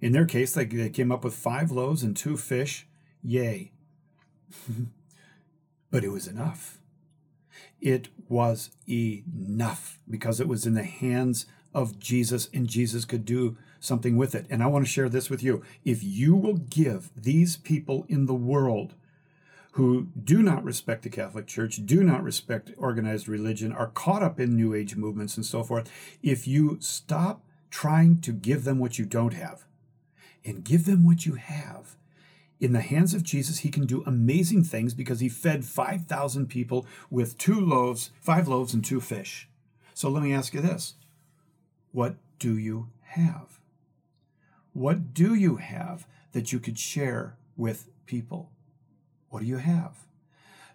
In 0.00 0.12
their 0.12 0.26
case, 0.26 0.52
they, 0.52 0.66
they 0.66 0.90
came 0.90 1.10
up 1.10 1.24
with 1.24 1.34
five 1.34 1.70
loaves 1.70 2.02
and 2.02 2.14
two 2.14 2.36
fish. 2.36 2.86
Yay. 3.22 3.72
but 5.90 6.04
it 6.04 6.10
was 6.10 6.26
enough. 6.26 6.78
It 7.80 8.08
was 8.28 8.70
enough 8.88 9.98
because 10.08 10.40
it 10.40 10.48
was 10.48 10.66
in 10.66 10.74
the 10.74 10.84
hands 10.84 11.46
of 11.74 11.98
Jesus 11.98 12.48
and 12.52 12.66
Jesus 12.66 13.04
could 13.04 13.24
do 13.24 13.56
something 13.80 14.16
with 14.16 14.34
it. 14.34 14.46
And 14.48 14.62
I 14.62 14.66
want 14.66 14.84
to 14.84 14.90
share 14.90 15.08
this 15.08 15.28
with 15.28 15.42
you. 15.42 15.62
If 15.84 16.02
you 16.02 16.34
will 16.34 16.56
give 16.56 17.10
these 17.16 17.56
people 17.56 18.06
in 18.08 18.26
the 18.26 18.34
world 18.34 18.94
who 19.74 20.06
do 20.22 20.40
not 20.40 20.62
respect 20.62 21.02
the 21.02 21.10
Catholic 21.10 21.48
Church, 21.48 21.84
do 21.84 22.04
not 22.04 22.22
respect 22.22 22.70
organized 22.76 23.26
religion, 23.26 23.72
are 23.72 23.88
caught 23.88 24.22
up 24.22 24.38
in 24.38 24.54
New 24.54 24.72
Age 24.72 24.94
movements 24.94 25.36
and 25.36 25.44
so 25.44 25.64
forth, 25.64 25.90
if 26.22 26.46
you 26.46 26.78
stop 26.80 27.42
trying 27.70 28.20
to 28.20 28.30
give 28.30 28.62
them 28.62 28.78
what 28.78 29.00
you 29.00 29.04
don't 29.04 29.34
have 29.34 29.64
and 30.44 30.62
give 30.62 30.84
them 30.84 31.04
what 31.04 31.26
you 31.26 31.34
have, 31.34 31.96
in 32.60 32.72
the 32.72 32.82
hands 32.82 33.14
of 33.14 33.24
Jesus, 33.24 33.58
he 33.58 33.68
can 33.68 33.84
do 33.84 34.04
amazing 34.06 34.62
things 34.62 34.94
because 34.94 35.18
he 35.18 35.28
fed 35.28 35.64
5,000 35.64 36.46
people 36.46 36.86
with 37.10 37.36
two 37.36 37.60
loaves, 37.60 38.10
five 38.20 38.46
loaves, 38.46 38.74
and 38.74 38.84
two 38.84 39.00
fish. 39.00 39.48
So 39.92 40.08
let 40.08 40.22
me 40.22 40.32
ask 40.32 40.54
you 40.54 40.60
this 40.60 40.94
What 41.90 42.14
do 42.38 42.56
you 42.56 42.90
have? 43.02 43.58
What 44.72 45.12
do 45.12 45.34
you 45.34 45.56
have 45.56 46.06
that 46.30 46.52
you 46.52 46.60
could 46.60 46.78
share 46.78 47.36
with 47.56 47.90
people? 48.06 48.52
What 49.34 49.42
do 49.42 49.48
you 49.48 49.56
have? 49.56 49.96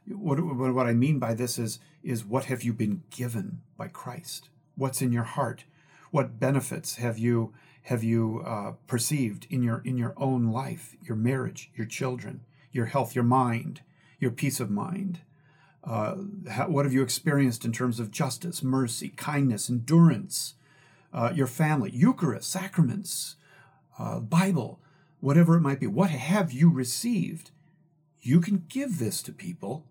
What, 0.05 0.37
what 0.41 0.85
I 0.85 0.91
mean 0.91 1.17
by 1.17 1.33
this 1.33 1.57
is, 1.57 1.79
is 2.03 2.25
what 2.25 2.43
have 2.45 2.61
you 2.61 2.73
been 2.73 3.03
given 3.09 3.61
by 3.77 3.87
Christ? 3.87 4.49
What's 4.75 5.01
in 5.01 5.13
your 5.13 5.23
heart? 5.23 5.63
What 6.11 6.41
benefits 6.41 6.97
have 6.97 7.17
you 7.17 7.53
have 7.83 8.03
you 8.03 8.43
uh, 8.45 8.73
perceived 8.85 9.47
in 9.49 9.63
your 9.63 9.81
in 9.85 9.97
your 9.97 10.13
own 10.17 10.51
life, 10.51 10.97
your 11.01 11.15
marriage, 11.15 11.71
your 11.73 11.87
children, 11.87 12.41
your 12.73 12.87
health, 12.87 13.15
your 13.15 13.23
mind, 13.23 13.79
your 14.19 14.31
peace 14.31 14.59
of 14.59 14.69
mind? 14.69 15.21
Uh, 15.81 16.15
how, 16.49 16.67
what 16.67 16.83
have 16.83 16.91
you 16.91 17.01
experienced 17.01 17.63
in 17.63 17.71
terms 17.71 17.97
of 17.97 18.11
justice, 18.11 18.61
mercy, 18.61 19.07
kindness, 19.07 19.69
endurance, 19.69 20.55
uh, 21.13 21.31
your 21.33 21.47
family, 21.47 21.91
Eucharist, 21.91 22.51
sacraments, 22.51 23.37
uh, 23.97 24.19
Bible, 24.19 24.81
whatever 25.21 25.55
it 25.55 25.61
might 25.61 25.79
be? 25.79 25.87
What 25.87 26.09
have 26.09 26.51
you 26.51 26.69
received? 26.69 27.51
You 28.21 28.41
can 28.41 28.65
give 28.69 28.99
this 28.99 29.21
to 29.23 29.31
people 29.31 29.85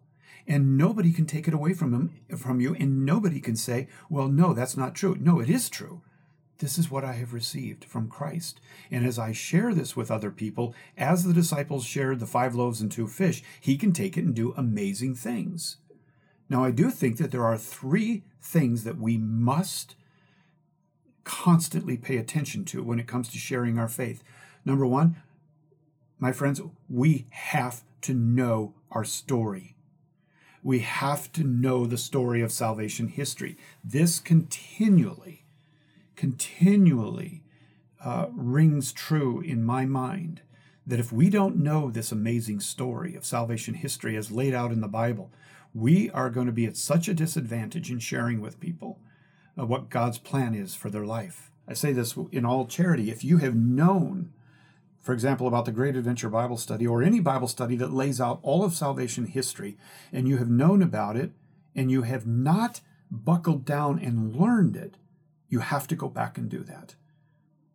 and 0.46 0.78
nobody 0.78 1.12
can 1.12 1.26
take 1.26 1.46
it 1.46 1.54
away 1.54 1.74
from 1.74 1.92
them 1.92 2.10
from 2.36 2.60
you 2.60 2.74
and 2.74 3.04
nobody 3.04 3.40
can 3.40 3.56
say 3.56 3.88
well 4.08 4.28
no 4.28 4.52
that's 4.54 4.76
not 4.76 4.94
true. 4.94 5.16
No 5.20 5.40
it 5.40 5.50
is 5.50 5.68
true. 5.68 6.02
This 6.58 6.78
is 6.78 6.90
what 6.90 7.04
i 7.04 7.12
have 7.12 7.32
received 7.32 7.84
from 7.84 8.08
christ. 8.08 8.60
And 8.90 9.06
as 9.06 9.18
i 9.18 9.32
share 9.32 9.74
this 9.74 9.94
with 9.94 10.10
other 10.10 10.30
people 10.30 10.74
as 10.96 11.24
the 11.24 11.34
disciples 11.34 11.84
shared 11.84 12.20
the 12.20 12.26
five 12.26 12.54
loaves 12.54 12.80
and 12.80 12.90
two 12.90 13.06
fish 13.06 13.42
he 13.60 13.76
can 13.76 13.92
take 13.92 14.16
it 14.16 14.24
and 14.24 14.34
do 14.34 14.54
amazing 14.56 15.14
things. 15.14 15.76
Now 16.48 16.64
i 16.64 16.70
do 16.70 16.90
think 16.90 17.18
that 17.18 17.30
there 17.30 17.44
are 17.44 17.58
three 17.58 18.24
things 18.40 18.84
that 18.84 18.98
we 18.98 19.18
must 19.18 19.94
constantly 21.24 21.98
pay 21.98 22.16
attention 22.16 22.64
to 22.64 22.82
when 22.82 22.98
it 22.98 23.06
comes 23.06 23.28
to 23.28 23.38
sharing 23.38 23.78
our 23.78 23.88
faith. 23.88 24.24
Number 24.64 24.86
one 24.86 25.16
my 26.18 26.32
friends 26.32 26.60
we 26.88 27.26
have 27.30 27.82
to 28.02 28.14
know 28.14 28.74
our 28.90 29.04
story. 29.04 29.76
We 30.62 30.80
have 30.80 31.32
to 31.32 31.44
know 31.44 31.86
the 31.86 31.98
story 31.98 32.42
of 32.42 32.52
salvation 32.52 33.08
history. 33.08 33.56
This 33.84 34.18
continually, 34.18 35.44
continually 36.16 37.42
uh, 38.04 38.26
rings 38.32 38.92
true 38.92 39.40
in 39.40 39.64
my 39.64 39.84
mind 39.84 40.42
that 40.86 41.00
if 41.00 41.12
we 41.12 41.28
don't 41.28 41.56
know 41.56 41.90
this 41.90 42.10
amazing 42.10 42.60
story 42.60 43.14
of 43.14 43.24
salvation 43.24 43.74
history 43.74 44.16
as 44.16 44.30
laid 44.30 44.54
out 44.54 44.72
in 44.72 44.80
the 44.80 44.88
Bible, 44.88 45.30
we 45.74 46.10
are 46.10 46.30
going 46.30 46.46
to 46.46 46.52
be 46.52 46.64
at 46.64 46.76
such 46.76 47.08
a 47.08 47.14
disadvantage 47.14 47.90
in 47.90 47.98
sharing 47.98 48.40
with 48.40 48.58
people 48.58 48.98
uh, 49.58 49.66
what 49.66 49.90
God's 49.90 50.18
plan 50.18 50.54
is 50.54 50.74
for 50.74 50.88
their 50.88 51.04
life. 51.04 51.50
I 51.68 51.74
say 51.74 51.92
this 51.92 52.16
in 52.32 52.46
all 52.46 52.66
charity. 52.66 53.10
If 53.10 53.22
you 53.22 53.38
have 53.38 53.54
known 53.54 54.32
for 55.08 55.14
example, 55.14 55.48
about 55.48 55.64
the 55.64 55.72
Great 55.72 55.96
Adventure 55.96 56.28
Bible 56.28 56.58
Study 56.58 56.86
or 56.86 57.02
any 57.02 57.18
Bible 57.18 57.48
study 57.48 57.76
that 57.76 57.94
lays 57.94 58.20
out 58.20 58.40
all 58.42 58.62
of 58.62 58.74
salvation 58.74 59.24
history, 59.24 59.78
and 60.12 60.28
you 60.28 60.36
have 60.36 60.50
known 60.50 60.82
about 60.82 61.16
it 61.16 61.32
and 61.74 61.90
you 61.90 62.02
have 62.02 62.26
not 62.26 62.82
buckled 63.10 63.64
down 63.64 63.98
and 63.98 64.36
learned 64.36 64.76
it, 64.76 64.98
you 65.48 65.60
have 65.60 65.86
to 65.86 65.96
go 65.96 66.08
back 66.10 66.36
and 66.36 66.50
do 66.50 66.62
that. 66.62 66.94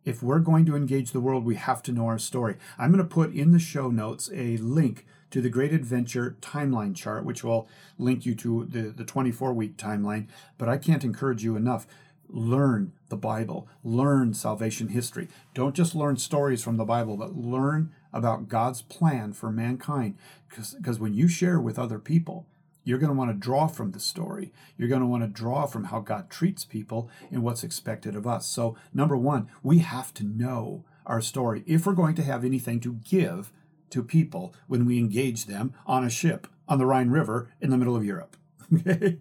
If 0.04 0.22
we're 0.22 0.38
going 0.38 0.64
to 0.66 0.76
engage 0.76 1.10
the 1.10 1.18
world, 1.18 1.44
we 1.44 1.56
have 1.56 1.82
to 1.82 1.92
know 1.92 2.06
our 2.06 2.20
story. 2.20 2.54
I'm 2.78 2.92
going 2.92 3.02
to 3.02 3.14
put 3.14 3.34
in 3.34 3.50
the 3.50 3.58
show 3.58 3.90
notes 3.90 4.30
a 4.32 4.56
link 4.58 5.04
to 5.32 5.40
the 5.40 5.50
Great 5.50 5.72
Adventure 5.72 6.36
timeline 6.40 6.94
chart, 6.94 7.24
which 7.24 7.42
will 7.42 7.66
link 7.98 8.24
you 8.24 8.36
to 8.36 8.64
the, 8.66 8.82
the 8.90 9.04
24 9.04 9.52
week 9.54 9.76
timeline. 9.76 10.28
But 10.56 10.68
I 10.68 10.76
can't 10.76 11.02
encourage 11.02 11.42
you 11.42 11.56
enough 11.56 11.88
learn 12.28 12.92
the 13.08 13.16
Bible, 13.16 13.68
learn 13.82 14.34
salvation 14.34 14.88
history. 14.88 15.28
Don't 15.54 15.74
just 15.74 15.94
learn 15.94 16.16
stories 16.16 16.62
from 16.62 16.76
the 16.76 16.84
Bible, 16.84 17.16
but 17.16 17.36
learn 17.36 17.92
about 18.12 18.48
God's 18.48 18.82
plan 18.82 19.32
for 19.32 19.50
mankind. 19.50 20.16
Because 20.48 20.98
when 20.98 21.14
you 21.14 21.28
share 21.28 21.60
with 21.60 21.78
other 21.78 21.98
people, 21.98 22.46
you're 22.84 22.98
going 22.98 23.10
to 23.10 23.16
want 23.16 23.30
to 23.30 23.34
draw 23.34 23.66
from 23.66 23.92
the 23.92 24.00
story. 24.00 24.52
You're 24.76 24.88
going 24.88 25.00
to 25.00 25.06
want 25.06 25.22
to 25.22 25.28
draw 25.28 25.66
from 25.66 25.84
how 25.84 26.00
God 26.00 26.30
treats 26.30 26.64
people 26.64 27.08
and 27.30 27.42
what's 27.42 27.64
expected 27.64 28.14
of 28.14 28.26
us. 28.26 28.46
So, 28.46 28.76
number 28.92 29.16
one, 29.16 29.48
we 29.62 29.78
have 29.78 30.12
to 30.14 30.24
know 30.24 30.84
our 31.06 31.20
story 31.20 31.64
if 31.66 31.86
we're 31.86 31.94
going 31.94 32.14
to 32.16 32.22
have 32.22 32.44
anything 32.44 32.80
to 32.80 32.94
give 32.94 33.52
to 33.90 34.02
people 34.02 34.54
when 34.66 34.84
we 34.84 34.98
engage 34.98 35.46
them 35.46 35.72
on 35.86 36.04
a 36.04 36.10
ship 36.10 36.46
on 36.68 36.78
the 36.78 36.86
Rhine 36.86 37.10
River 37.10 37.50
in 37.60 37.70
the 37.70 37.78
middle 37.78 37.96
of 37.96 38.04
Europe. 38.04 38.36
Okay? 38.74 39.18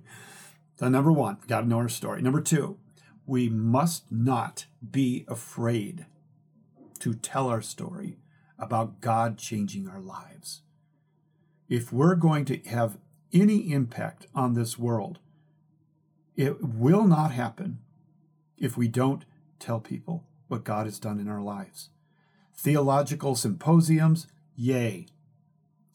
So, 0.76 0.90
number 0.90 1.12
one, 1.12 1.38
got 1.48 1.62
to 1.62 1.68
know 1.68 1.78
our 1.78 1.90
story. 1.90 2.22
Number 2.22 2.42
two, 2.42 2.78
we 3.26 3.50
must 3.50 4.12
not 4.12 4.66
be 4.92 5.26
afraid 5.28 6.06
to 7.00 7.14
tell 7.14 7.48
our 7.48 7.62
story 7.62 8.18
about 8.60 9.02
God 9.02 9.38
changing 9.38 9.88
our 9.88 10.02
lives. 10.02 10.62
If 11.70 11.92
we're 11.92 12.16
going 12.16 12.46
to 12.46 12.58
have 12.70 12.98
any 13.32 13.72
impact 13.72 14.28
on 14.36 14.54
this 14.54 14.78
world, 14.78 15.20
It 16.36 16.64
will 16.64 17.06
not 17.06 17.32
happen 17.32 17.80
if 18.58 18.76
we 18.76 18.88
don't 18.88 19.26
tell 19.60 19.80
people 19.80 20.24
what 20.48 20.64
God 20.64 20.86
has 20.86 21.00
done 21.00 21.20
in 21.20 21.28
our 21.28 21.42
lives. 21.42 21.90
Theological 22.56 23.36
symposiums, 23.36 24.28
yay. 24.56 25.08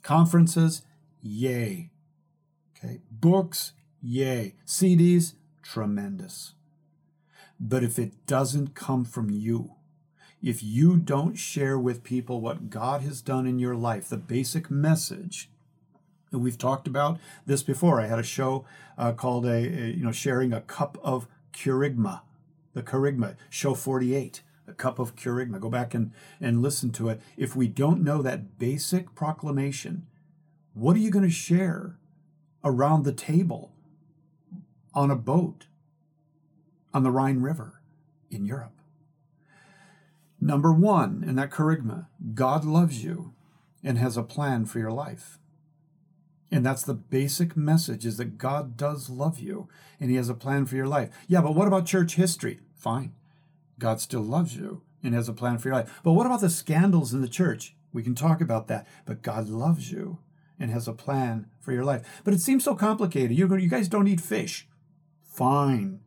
Conferences, 0.03 0.83
yay. 1.21 1.91
Okay, 2.77 3.01
books, 3.11 3.73
yay. 4.01 4.55
CDs, 4.67 5.35
tremendous. 5.63 6.55
But 7.61 7.83
if 7.83 7.99
it 7.99 8.27
doesn't 8.27 8.75
come 8.75 9.05
from 9.05 9.31
you, 9.31 9.75
if 10.43 10.63
you 10.63 10.97
don't 10.97 11.35
share 11.35 11.79
with 11.79 12.05
people 12.05 12.41
what 12.41 12.71
God 12.71 13.03
has 13.03 13.21
done 13.21 13.47
in 13.47 13.59
your 13.59 13.75
life, 13.75 14.09
the 14.09 14.17
basic 14.17 14.71
message, 14.71 15.51
and 16.31 16.43
we've 16.43 16.59
talked 16.59 16.87
about 16.87 17.19
this 17.47 17.63
before. 17.63 18.01
I 18.01 18.07
had 18.07 18.19
a 18.19 18.25
show 18.25 18.65
uh, 18.97 19.13
called 19.13 19.47
a, 19.47 19.57
a, 19.57 19.91
you 19.91 20.05
know 20.05 20.13
sharing 20.13 20.53
a 20.53 20.61
cup 20.61 20.99
of 21.03 21.27
kerygma, 21.53 22.21
the 22.75 22.83
kerygma 22.83 23.37
show 23.49 23.75
48, 23.75 24.43
a 24.67 24.75
cup 24.75 24.99
of 24.99 25.17
kerygma. 25.17 25.61
Go 25.61 25.71
back 25.71 25.95
and 25.95 26.13
and 26.41 26.63
listen 26.63 26.91
to 26.93 27.09
it. 27.09 27.21
If 27.37 27.57
we 27.57 27.67
don't 27.67 28.05
know 28.05 28.23
that 28.23 28.59
basic 28.59 29.15
proclamation, 29.15 30.07
what 30.75 30.97
are 30.97 31.01
you 31.01 31.11
going 31.11 31.25
to 31.25 31.31
share 31.31 31.97
around 32.63 33.05
the 33.05 33.13
table 33.13 33.73
on 34.95 35.11
a 35.11 35.17
boat 35.17 35.67
on 36.93 37.03
the 37.03 37.11
Rhine 37.11 37.41
River 37.41 37.81
in 38.31 38.45
Europe? 38.45 38.73
Number 40.41 40.73
one 40.73 41.25
in 41.27 41.37
that 41.37 41.51
kerygma, 41.51 42.07
God 42.35 42.65
loves 42.65 43.03
you 43.03 43.35
and 43.83 43.99
has 43.99 44.17
a 44.17 44.23
plan 44.23 44.67
for 44.67 44.79
your 44.79 44.93
life. 44.93 45.39
And 46.51 46.65
that's 46.65 46.83
the 46.83 46.95
basic 46.95 47.57
message 47.57 48.07
is 48.07 48.17
that 48.17 48.39
God 48.39 48.77
does 48.77 49.11
love 49.11 49.39
you 49.39 49.69
and 50.01 50.11
he 50.11 50.17
has 50.17 50.29
a 50.29 50.35
plan 50.35 50.65
for 50.65 50.77
your 50.77 50.87
life. 50.87 51.11
Yeah, 51.27 51.43
but 51.43 51.55
what 51.55 51.69
about 51.69 51.87
church 51.87 52.15
history? 52.15 52.61
Fine. 52.75 53.13
God 53.79 54.01
still 54.01 54.23
loves 54.23 54.57
you 54.57 54.83
and 55.03 55.15
has 55.15 55.29
a 55.29 55.35
plan 55.35 55.59
for 55.59 55.69
your 55.69 55.77
life. 55.77 56.01
But 56.03 56.13
what 56.13 56.27
about 56.27 56.41
the 56.41 56.51
scandals 56.51 57.13
in 57.13 57.21
the 57.21 57.29
church? 57.29 57.75
We 57.93 58.03
can 58.03 58.15
talk 58.15 58.41
about 58.41 58.69
that. 58.69 58.87
But 59.05 59.23
God 59.23 59.49
loves 59.49 59.93
you 59.93 60.19
and 60.59 60.71
has 60.71 60.89
a 60.89 60.93
plan 60.93 61.47
for 61.61 61.73
your 61.73 61.85
life. 61.85 62.23
But 62.25 62.35
it 62.35 62.41
seems 62.41 62.65
so 62.65 62.75
complicated. 62.75 63.37
You, 63.37 63.55
you 63.57 63.69
guys 63.69 63.89
don't 63.89 64.09
eat 64.09 64.21
fish. 64.21 64.67
Fine. 65.25 66.01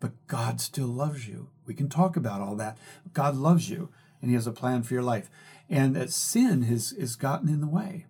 But 0.00 0.12
God 0.26 0.60
still 0.60 0.88
loves 0.88 1.28
you. 1.28 1.48
We 1.66 1.74
can 1.74 1.88
talk 1.88 2.16
about 2.16 2.40
all 2.40 2.56
that. 2.56 2.78
God 3.12 3.36
loves 3.36 3.70
you 3.70 3.90
and 4.20 4.30
He 4.30 4.34
has 4.34 4.46
a 4.46 4.52
plan 4.52 4.82
for 4.82 4.94
your 4.94 5.02
life. 5.02 5.30
And 5.68 5.94
that 5.94 6.10
sin 6.10 6.62
has, 6.62 6.90
has 6.98 7.14
gotten 7.16 7.48
in 7.48 7.60
the 7.60 7.68
way. 7.68 8.06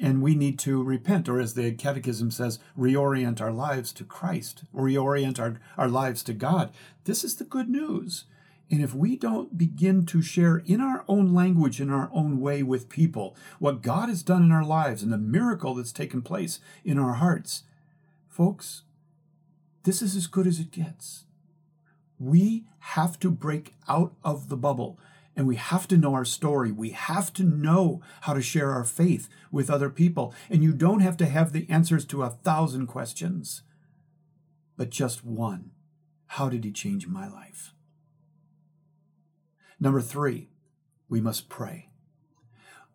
And 0.00 0.22
we 0.22 0.34
need 0.34 0.58
to 0.60 0.82
repent, 0.82 1.28
or 1.28 1.38
as 1.38 1.54
the 1.54 1.72
Catechism 1.72 2.30
says, 2.30 2.58
reorient 2.76 3.40
our 3.40 3.52
lives 3.52 3.92
to 3.92 4.04
Christ, 4.04 4.64
reorient 4.74 5.38
our, 5.38 5.60
our 5.76 5.88
lives 5.88 6.22
to 6.24 6.32
God. 6.32 6.72
This 7.04 7.22
is 7.22 7.36
the 7.36 7.44
good 7.44 7.68
news. 7.68 8.24
And 8.70 8.82
if 8.82 8.94
we 8.94 9.16
don't 9.16 9.58
begin 9.58 10.06
to 10.06 10.22
share 10.22 10.62
in 10.64 10.80
our 10.80 11.04
own 11.06 11.34
language, 11.34 11.78
in 11.78 11.90
our 11.90 12.08
own 12.10 12.40
way 12.40 12.62
with 12.62 12.88
people, 12.88 13.36
what 13.58 13.82
God 13.82 14.08
has 14.08 14.22
done 14.22 14.42
in 14.42 14.50
our 14.50 14.64
lives 14.64 15.02
and 15.02 15.12
the 15.12 15.18
miracle 15.18 15.74
that's 15.74 15.92
taken 15.92 16.22
place 16.22 16.58
in 16.84 16.98
our 16.98 17.14
hearts, 17.14 17.64
folks, 18.28 18.82
this 19.84 20.02
is 20.02 20.16
as 20.16 20.26
good 20.26 20.46
as 20.46 20.60
it 20.60 20.70
gets. 20.70 21.24
We 22.18 22.64
have 22.78 23.18
to 23.20 23.30
break 23.30 23.74
out 23.88 24.14
of 24.22 24.48
the 24.48 24.56
bubble 24.56 24.98
and 25.34 25.46
we 25.46 25.56
have 25.56 25.88
to 25.88 25.96
know 25.96 26.14
our 26.14 26.24
story. 26.24 26.70
We 26.70 26.90
have 26.90 27.32
to 27.34 27.42
know 27.42 28.02
how 28.22 28.34
to 28.34 28.42
share 28.42 28.70
our 28.70 28.84
faith 28.84 29.28
with 29.50 29.70
other 29.70 29.88
people. 29.88 30.34
And 30.50 30.62
you 30.62 30.72
don't 30.72 31.00
have 31.00 31.16
to 31.18 31.26
have 31.26 31.52
the 31.52 31.68
answers 31.70 32.04
to 32.06 32.22
a 32.22 32.30
thousand 32.30 32.86
questions, 32.86 33.62
but 34.76 34.90
just 34.90 35.24
one 35.24 35.70
How 36.26 36.48
did 36.48 36.64
He 36.64 36.72
change 36.72 37.06
my 37.06 37.28
life? 37.28 37.74
Number 39.80 40.00
three, 40.00 40.48
we 41.08 41.20
must 41.20 41.48
pray. 41.48 41.88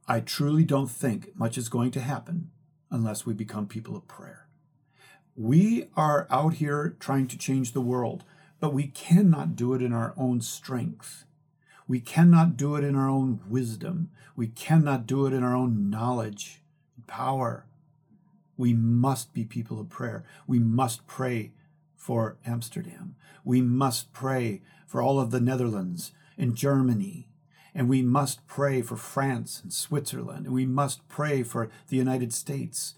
I 0.07 0.21
truly 0.21 0.63
don't 0.63 0.89
think 0.89 1.35
much 1.35 1.57
is 1.57 1.69
going 1.69 1.91
to 1.91 1.99
happen 1.99 2.51
unless 2.89 3.25
we 3.25 3.33
become 3.33 3.67
people 3.67 3.95
of 3.95 4.07
prayer. 4.07 4.46
We 5.39 5.89
are 5.95 6.25
out 6.31 6.55
here 6.55 6.95
trying 6.99 7.27
to 7.27 7.37
change 7.37 7.73
the 7.73 7.81
world, 7.81 8.23
but 8.59 8.73
we 8.73 8.87
cannot 8.87 9.55
do 9.55 9.75
it 9.75 9.83
in 9.83 9.93
our 9.93 10.15
own 10.17 10.41
strength. 10.41 11.25
We 11.87 11.99
cannot 11.99 12.57
do 12.57 12.75
it 12.75 12.83
in 12.83 12.95
our 12.95 13.07
own 13.07 13.41
wisdom. 13.47 14.09
We 14.35 14.47
cannot 14.47 15.05
do 15.05 15.27
it 15.27 15.33
in 15.33 15.43
our 15.43 15.55
own 15.55 15.91
knowledge 15.91 16.63
and 16.95 17.05
power. 17.05 17.67
We 18.57 18.73
must 18.73 19.31
be 19.31 19.45
people 19.45 19.79
of 19.79 19.89
prayer. 19.89 20.25
We 20.47 20.57
must 20.57 21.05
pray 21.05 21.51
for 21.95 22.37
Amsterdam. 22.43 23.15
We 23.45 23.61
must 23.61 24.11
pray 24.13 24.63
for 24.87 25.03
all 25.03 25.19
of 25.19 25.29
the 25.29 25.39
Netherlands 25.39 26.13
and 26.35 26.55
Germany. 26.55 27.29
And 27.75 27.87
we 27.87 28.01
must 28.01 28.47
pray 28.47 28.81
for 28.81 28.97
France 28.97 29.59
and 29.61 29.71
Switzerland. 29.71 30.47
And 30.47 30.55
we 30.55 30.65
must 30.65 31.07
pray 31.07 31.43
for 31.43 31.69
the 31.89 31.97
United 31.97 32.33
States. 32.33 32.95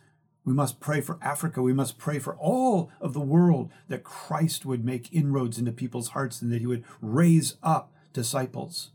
We 0.49 0.55
must 0.55 0.79
pray 0.79 0.99
for 0.99 1.19
Africa. 1.21 1.61
We 1.61 1.73
must 1.73 1.99
pray 1.99 2.17
for 2.17 2.35
all 2.37 2.89
of 2.99 3.13
the 3.13 3.19
world 3.19 3.69
that 3.87 4.03
Christ 4.03 4.65
would 4.65 4.83
make 4.83 5.13
inroads 5.13 5.59
into 5.59 5.71
people's 5.71 6.09
hearts 6.09 6.41
and 6.41 6.51
that 6.51 6.59
he 6.59 6.65
would 6.65 6.83
raise 7.03 7.57
up 7.61 7.93
disciples 8.13 8.89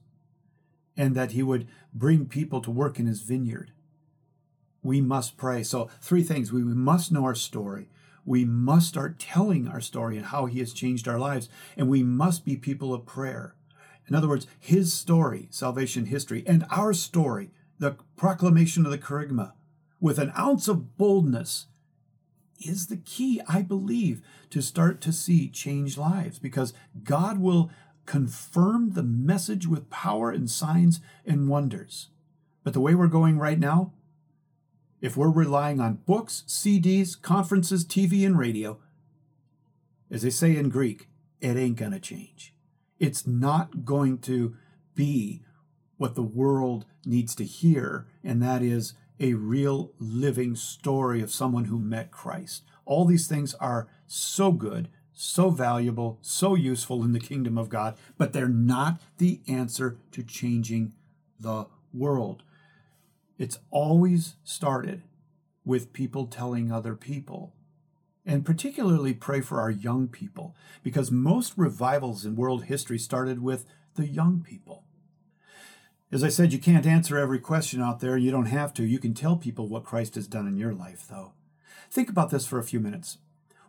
and 0.97 1.15
that 1.15 1.31
he 1.31 1.45
would 1.45 1.69
bring 1.95 2.27
people 2.27 2.61
to 2.61 2.73
work 2.73 2.99
in 2.99 3.07
his 3.07 3.23
vineyard. 3.23 3.71
We 4.83 5.01
must 5.01 5.37
pray. 5.37 5.63
So, 5.63 5.89
three 6.01 6.25
things 6.25 6.53
we 6.53 6.65
must 6.65 7.13
know 7.13 7.23
our 7.23 7.37
story. 7.37 7.89
We 8.25 8.45
must 8.45 8.89
start 8.89 9.21
telling 9.21 9.69
our 9.69 9.81
story 9.81 10.17
and 10.17 10.27
how 10.27 10.47
he 10.47 10.59
has 10.59 10.73
changed 10.73 11.07
our 11.07 11.21
lives. 11.21 11.49
And 11.77 11.89
we 11.89 12.03
must 12.03 12.45
be 12.45 12.57
people 12.57 12.93
of 12.93 13.07
prayer. 13.07 13.55
In 14.09 14.17
other 14.17 14.27
words, 14.27 14.49
his 14.59 14.93
story, 14.93 15.47
salvation 15.51 16.07
history, 16.07 16.43
and 16.49 16.67
our 16.69 16.93
story, 16.93 17.53
the 17.79 17.95
proclamation 18.17 18.85
of 18.85 18.91
the 18.91 18.99
kerygma, 18.99 19.53
with 20.05 20.19
an 20.19 20.31
ounce 20.39 20.69
of 20.69 20.99
boldness, 20.99 21.65
is 22.61 22.89
the 22.89 22.97
key, 22.99 23.41
I 23.49 23.63
believe, 23.63 24.21
to 24.51 24.61
start 24.61 25.01
to 25.01 25.15
see 25.15 25.49
change 25.49 25.97
lives 25.97 26.39
because 26.39 26.75
God 27.05 27.39
will 27.39 27.71
confirm 28.05 28.91
the 28.91 29.03
message 29.03 29.67
with 29.67 29.89
power 29.89 30.31
and 30.31 30.51
signs 30.51 31.01
and 31.25 31.49
wonders. 31.49 32.11
But 32.63 32.75
the 32.75 32.83
way 32.83 32.95
we're 32.95 33.07
going 33.07 33.39
right 33.39 33.59
now, 33.59 33.95
if 35.01 35.17
we're 35.17 35.31
relying 35.31 35.81
on 35.81 36.03
books, 36.05 36.45
CDs, 36.47 37.19
conferences, 37.19 37.83
TV, 37.83 38.27
and 38.27 38.39
radio, 38.39 38.79
as 40.11 40.21
they 40.21 40.29
say 40.29 40.55
in 40.55 40.69
Greek, 40.69 41.09
it 41.41 41.57
ain't 41.57 41.79
going 41.79 41.93
to 41.93 41.99
change. 41.99 42.53
It's 42.99 43.27
not 43.27 43.87
going 43.87 44.19
to 44.19 44.55
be 44.95 45.41
what 45.97 46.15
the 46.15 46.23
world 46.23 46.85
needs 47.07 47.35
to 47.37 47.45
hear, 47.45 48.07
and 48.23 48.43
that 48.43 48.61
is 48.61 48.93
a 49.21 49.35
real 49.35 49.93
living 49.99 50.57
story 50.57 51.23
of 51.23 51.33
someone 51.33 51.67
who 51.67 51.79
met 51.79 52.11
Christ. 52.11 52.65
All 52.85 53.05
these 53.05 53.27
things 53.27 53.55
are 53.55 53.89
so 54.07 54.53
good, 54.53 54.89
so 55.13 55.51
valuable, 55.51 56.19
so 56.21 56.55
useful 56.55 57.05
in 57.05 57.13
the 57.13 57.21
kingdom 57.21 57.57
of 57.57 57.69
God, 57.69 57.97
but 58.19 58.33
they're 58.33 58.49
not 58.49 59.01
the 59.19 59.41
answer 59.47 59.99
to 60.13 60.23
changing 60.23 60.93
the 61.39 61.67
world. 61.93 62.43
It's 63.39 63.59
always 63.71 64.37
started 64.45 65.03
with 65.65 65.93
people 65.93 66.27
telling 66.27 66.71
other 66.71 66.95
people. 66.95 67.55
And 68.27 68.45
particularly 68.45 69.13
pray 69.13 69.41
for 69.41 69.61
our 69.61 69.71
young 69.71 70.09
people, 70.09 70.57
because 70.83 71.11
most 71.11 71.53
revivals 71.57 72.25
in 72.25 72.37
world 72.37 72.65
history 72.65 72.99
started 72.99 73.43
with 73.43 73.67
the 73.97 74.07
young 74.07 74.41
people. 74.41 74.85
As 76.13 76.23
I 76.23 76.29
said, 76.29 76.53
you 76.53 76.59
can't 76.59 76.87
answer 76.87 77.19
every 77.19 77.41
question 77.41 77.81
out 77.81 78.01
there, 78.01 78.17
you 78.17 78.31
don't 78.31 78.47
have 78.47 78.73
to. 78.75 78.85
You 78.85 78.99
can 78.99 79.15
tell 79.15 79.37
people 79.37 79.69
what 79.69 79.85
Christ 79.85 80.15
has 80.15 80.27
done 80.27 80.47
in 80.47 80.57
your 80.57 80.73
life, 80.73 81.07
though. 81.09 81.33
Think 81.91 82.09
about 82.09 82.31
this 82.31 82.47
for 82.47 82.59
a 82.59 82.65
few 82.65 82.81
minutes. 82.81 83.19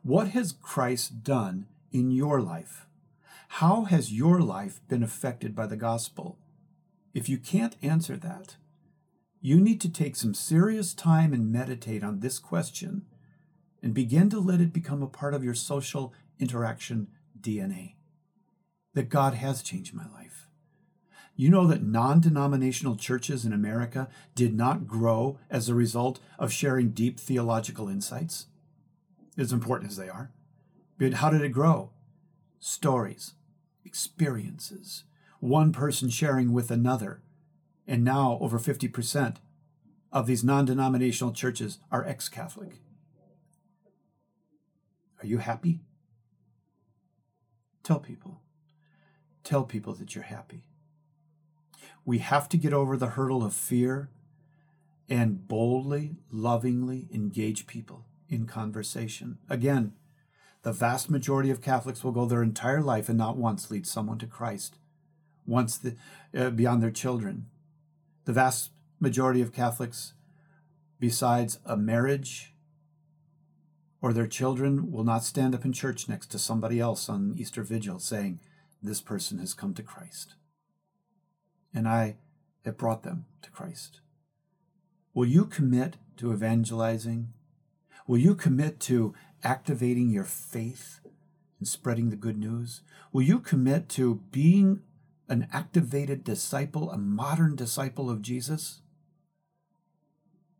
What 0.03 0.29
has 0.29 0.51
Christ 0.51 1.23
done 1.23 1.67
in 1.91 2.11
your 2.11 2.41
life? 2.41 2.85
How 3.47 3.85
has 3.85 4.13
your 4.13 4.41
life 4.41 4.81
been 4.87 5.01
affected 5.01 5.55
by 5.55 5.65
the 5.65 5.77
gospel? 5.77 6.37
If 7.13 7.29
you 7.29 7.37
can't 7.37 7.77
answer 7.81 8.17
that, 8.17 8.57
you 9.41 9.59
need 9.59 9.79
to 9.81 9.89
take 9.89 10.15
some 10.15 10.33
serious 10.33 10.93
time 10.93 11.33
and 11.33 11.51
meditate 11.51 12.03
on 12.03 12.19
this 12.19 12.39
question 12.39 13.05
and 13.81 13.93
begin 13.93 14.29
to 14.31 14.39
let 14.39 14.59
it 14.59 14.73
become 14.73 15.01
a 15.01 15.07
part 15.07 15.33
of 15.33 15.43
your 15.43 15.53
social 15.53 16.13
interaction 16.39 17.07
DNA. 17.39 17.93
That 18.93 19.09
God 19.09 19.35
has 19.35 19.61
changed 19.61 19.93
my 19.93 20.07
life. 20.11 20.44
You 21.35 21.49
know 21.49 21.67
that 21.67 21.83
non 21.83 22.21
denominational 22.21 22.95
churches 22.95 23.45
in 23.45 23.53
America 23.53 24.07
did 24.35 24.55
not 24.55 24.87
grow 24.87 25.37
as 25.49 25.67
a 25.67 25.75
result 25.75 26.19
of 26.39 26.53
sharing 26.53 26.89
deep 26.89 27.19
theological 27.19 27.89
insights? 27.89 28.47
as 29.37 29.51
important 29.51 29.91
as 29.91 29.97
they 29.97 30.09
are. 30.09 30.31
But 30.97 31.15
how 31.15 31.29
did 31.29 31.41
it 31.41 31.49
grow? 31.49 31.91
Stories, 32.59 33.33
experiences, 33.83 35.03
one 35.39 35.71
person 35.71 36.09
sharing 36.09 36.53
with 36.53 36.71
another. 36.71 37.21
And 37.87 38.03
now 38.03 38.37
over 38.41 38.57
50% 38.57 39.37
of 40.11 40.25
these 40.25 40.43
non 40.43 40.65
denominational 40.65 41.33
churches 41.33 41.79
are 41.91 42.05
ex 42.05 42.29
Catholic. 42.29 42.79
Are 45.21 45.27
you 45.27 45.39
happy? 45.39 45.81
Tell 47.83 47.99
people. 47.99 48.41
Tell 49.43 49.63
people 49.63 49.93
that 49.93 50.15
you're 50.15 50.23
happy. 50.23 50.63
We 52.05 52.19
have 52.19 52.47
to 52.49 52.57
get 52.57 52.71
over 52.71 52.95
the 52.95 53.07
hurdle 53.07 53.43
of 53.43 53.53
fear 53.53 54.09
and 55.09 55.47
boldly, 55.47 56.15
lovingly 56.31 57.07
engage 57.11 57.65
people 57.65 58.05
in 58.29 58.45
conversation. 58.45 59.39
Again, 59.49 59.93
the 60.61 60.71
vast 60.71 61.09
majority 61.09 61.49
of 61.49 61.61
Catholics 61.61 62.03
will 62.03 62.11
go 62.11 62.25
their 62.25 62.43
entire 62.43 62.81
life 62.81 63.09
and 63.09 63.17
not 63.17 63.37
once 63.37 63.69
lead 63.69 63.85
someone 63.85 64.17
to 64.19 64.27
Christ, 64.27 64.77
once 65.45 65.77
the, 65.77 65.95
uh, 66.35 66.51
beyond 66.51 66.81
their 66.81 66.91
children. 66.91 67.47
The 68.25 68.33
vast 68.33 68.71
majority 68.99 69.41
of 69.41 69.53
Catholics, 69.53 70.13
besides 70.99 71.59
a 71.65 71.77
marriage 71.77 72.53
or 74.01 74.13
their 74.13 74.27
children, 74.27 74.91
will 74.91 75.03
not 75.03 75.23
stand 75.23 75.53
up 75.53 75.65
in 75.65 75.73
church 75.73 76.09
next 76.09 76.27
to 76.31 76.39
somebody 76.39 76.79
else 76.79 77.09
on 77.09 77.35
Easter 77.37 77.63
Vigil 77.63 77.99
saying, 77.99 78.39
This 78.81 79.01
person 79.01 79.37
has 79.39 79.53
come 79.53 79.73
to 79.75 79.83
Christ. 79.83 80.33
And 81.75 81.87
I 81.87 82.15
have 82.63 82.77
brought 82.77 83.03
them 83.03 83.25
to 83.43 83.51
Christ. 83.51 83.99
Will 85.13 85.25
you 85.25 85.45
commit 85.45 85.97
to 86.17 86.33
evangelizing? 86.33 87.33
Will 88.07 88.17
you 88.17 88.33
commit 88.33 88.79
to 88.81 89.13
activating 89.43 90.09
your 90.09 90.23
faith 90.23 91.01
and 91.59 91.67
spreading 91.67 92.09
the 92.09 92.15
good 92.15 92.37
news? 92.37 92.81
Will 93.11 93.21
you 93.21 93.39
commit 93.39 93.89
to 93.89 94.21
being 94.31 94.81
an 95.27 95.47
activated 95.51 96.23
disciple, 96.23 96.91
a 96.91 96.97
modern 96.97 97.55
disciple 97.55 98.09
of 98.09 98.21
Jesus? 98.21 98.81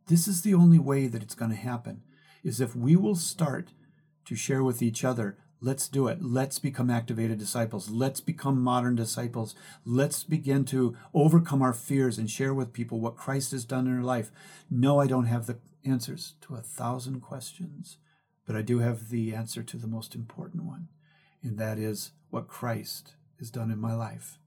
This 0.08 0.28
is 0.28 0.42
the 0.42 0.54
only 0.54 0.78
way 0.78 1.06
that 1.06 1.22
it's 1.22 1.34
going 1.34 1.50
to 1.50 1.56
happen 1.56 2.02
is 2.44 2.60
if 2.60 2.76
we 2.76 2.94
will 2.94 3.16
start 3.16 3.72
to 4.26 4.36
share 4.36 4.62
with 4.62 4.82
each 4.82 5.04
other 5.04 5.38
Let's 5.60 5.88
do 5.88 6.06
it. 6.08 6.22
Let's 6.22 6.58
become 6.58 6.90
activated 6.90 7.38
disciples. 7.38 7.88
Let's 7.88 8.20
become 8.20 8.60
modern 8.60 8.94
disciples. 8.94 9.54
Let's 9.86 10.22
begin 10.22 10.66
to 10.66 10.96
overcome 11.14 11.62
our 11.62 11.72
fears 11.72 12.18
and 12.18 12.30
share 12.30 12.52
with 12.52 12.74
people 12.74 13.00
what 13.00 13.16
Christ 13.16 13.52
has 13.52 13.64
done 13.64 13.86
in 13.86 13.94
their 13.94 14.04
life. 14.04 14.30
No, 14.70 15.00
I 15.00 15.06
don't 15.06 15.24
have 15.24 15.46
the 15.46 15.56
answers 15.84 16.34
to 16.42 16.56
a 16.56 16.60
thousand 16.60 17.20
questions, 17.20 17.96
but 18.46 18.54
I 18.54 18.62
do 18.62 18.80
have 18.80 19.08
the 19.08 19.34
answer 19.34 19.62
to 19.62 19.76
the 19.78 19.86
most 19.86 20.14
important 20.14 20.64
one, 20.64 20.88
and 21.42 21.58
that 21.58 21.78
is 21.78 22.12
what 22.28 22.48
Christ 22.48 23.14
has 23.38 23.50
done 23.50 23.70
in 23.70 23.80
my 23.80 23.94
life. 23.94 24.38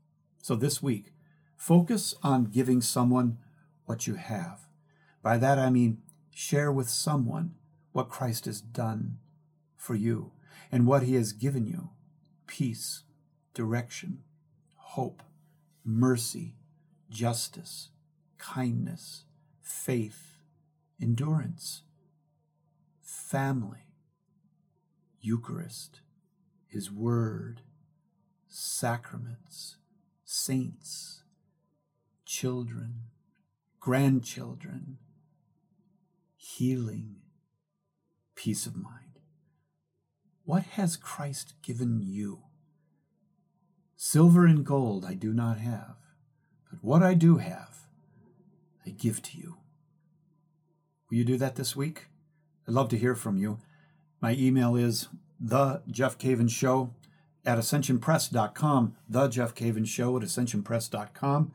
So 0.42 0.56
this 0.56 0.82
week, 0.82 1.12
focus 1.56 2.14
on 2.22 2.46
giving 2.46 2.82
someone 2.82 3.40
what 3.86 4.06
you 4.06 4.14
have. 4.14 4.68
By 5.24 5.38
that 5.40 5.58
I 5.58 5.72
mean 5.72 6.04
share 6.34 6.72
with 6.72 6.88
someone 6.88 7.56
what 7.94 8.10
Christ 8.10 8.46
has 8.46 8.62
done 8.62 9.18
for 9.76 9.96
you 9.96 10.32
and 10.72 10.86
what 10.86 11.04
he 11.04 11.16
has 11.16 11.34
given 11.34 11.66
you 11.68 11.90
peace, 12.48 13.04
direction, 13.54 14.24
hope, 14.76 15.22
mercy, 15.84 16.56
justice, 17.10 17.90
kindness, 18.38 19.24
faith, 19.62 20.40
endurance, 21.02 21.84
family, 23.02 23.86
Eucharist, 25.22 26.02
his 26.68 26.92
word, 26.92 27.62
sacraments, 28.48 29.78
saints, 30.26 31.24
children, 32.26 33.02
grandchildren, 33.80 34.98
healing, 36.36 37.16
peace 38.36 38.66
of 38.66 38.76
mind. 38.76 39.09
What 40.50 40.64
has 40.64 40.98
Christ 40.98 41.54
given 41.62 42.02
you? 42.02 42.40
Silver 43.96 44.48
and 44.48 44.66
gold 44.66 45.06
I 45.06 45.14
do 45.14 45.32
not 45.32 45.60
have, 45.60 45.98
but 46.72 46.84
what 46.84 47.04
I 47.04 47.14
do 47.14 47.38
have, 47.38 47.86
I 48.84 48.90
give 48.90 49.22
to 49.22 49.38
you. 49.38 49.58
Will 51.08 51.18
you 51.20 51.24
do 51.24 51.38
that 51.38 51.56
this 51.56 51.76
week? 51.76 52.08
I'd 52.68 52.74
love 52.74 52.90
to 52.90 52.98
hear 52.98 53.14
from 53.14 53.38
you. 53.38 53.60
My 54.22 54.34
email 54.34 54.76
is 54.76 55.08
the 55.40 55.84
Jeff 55.88 56.18
Cavins 56.18 56.50
Show 56.50 56.96
at 57.46 57.60
ascensionpress.com, 57.60 58.96
the 59.08 59.28
Jeff 59.28 59.54
Cavins 59.54 59.90
Show 59.90 60.18
at 60.18 60.24
ascensionpress.com. 60.24 61.52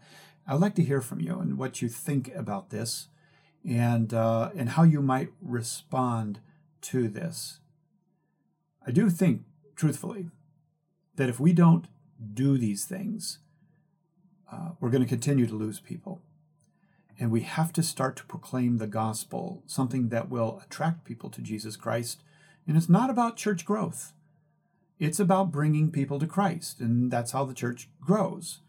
I'd 0.46 0.60
like 0.60 0.76
to 0.76 0.84
hear 0.84 1.00
from 1.00 1.18
you 1.18 1.40
and 1.40 1.58
what 1.58 1.82
you 1.82 1.88
think 1.88 2.32
about 2.32 2.70
this 2.70 3.08
and, 3.68 4.14
uh, 4.14 4.50
and 4.54 4.68
how 4.68 4.84
you 4.84 5.02
might 5.02 5.32
respond 5.42 6.38
to 6.82 7.08
this. 7.08 7.58
I 8.86 8.90
do 8.90 9.08
think, 9.10 9.42
truthfully, 9.76 10.26
that 11.16 11.28
if 11.28 11.40
we 11.40 11.52
don't 11.52 11.86
do 12.32 12.58
these 12.58 12.84
things, 12.84 13.38
uh, 14.52 14.70
we're 14.80 14.90
going 14.90 15.02
to 15.02 15.08
continue 15.08 15.46
to 15.46 15.54
lose 15.54 15.80
people. 15.80 16.22
And 17.18 17.30
we 17.30 17.42
have 17.42 17.72
to 17.74 17.82
start 17.82 18.16
to 18.16 18.24
proclaim 18.24 18.78
the 18.78 18.86
gospel, 18.86 19.62
something 19.66 20.08
that 20.08 20.28
will 20.28 20.60
attract 20.64 21.04
people 21.04 21.30
to 21.30 21.40
Jesus 21.40 21.76
Christ. 21.76 22.22
And 22.66 22.76
it's 22.76 22.88
not 22.88 23.10
about 23.10 23.36
church 23.36 23.64
growth, 23.64 24.12
it's 24.98 25.20
about 25.20 25.52
bringing 25.52 25.90
people 25.90 26.18
to 26.18 26.26
Christ. 26.26 26.80
And 26.80 27.10
that's 27.10 27.32
how 27.32 27.44
the 27.44 27.54
church 27.54 27.88
grows. 28.00 28.60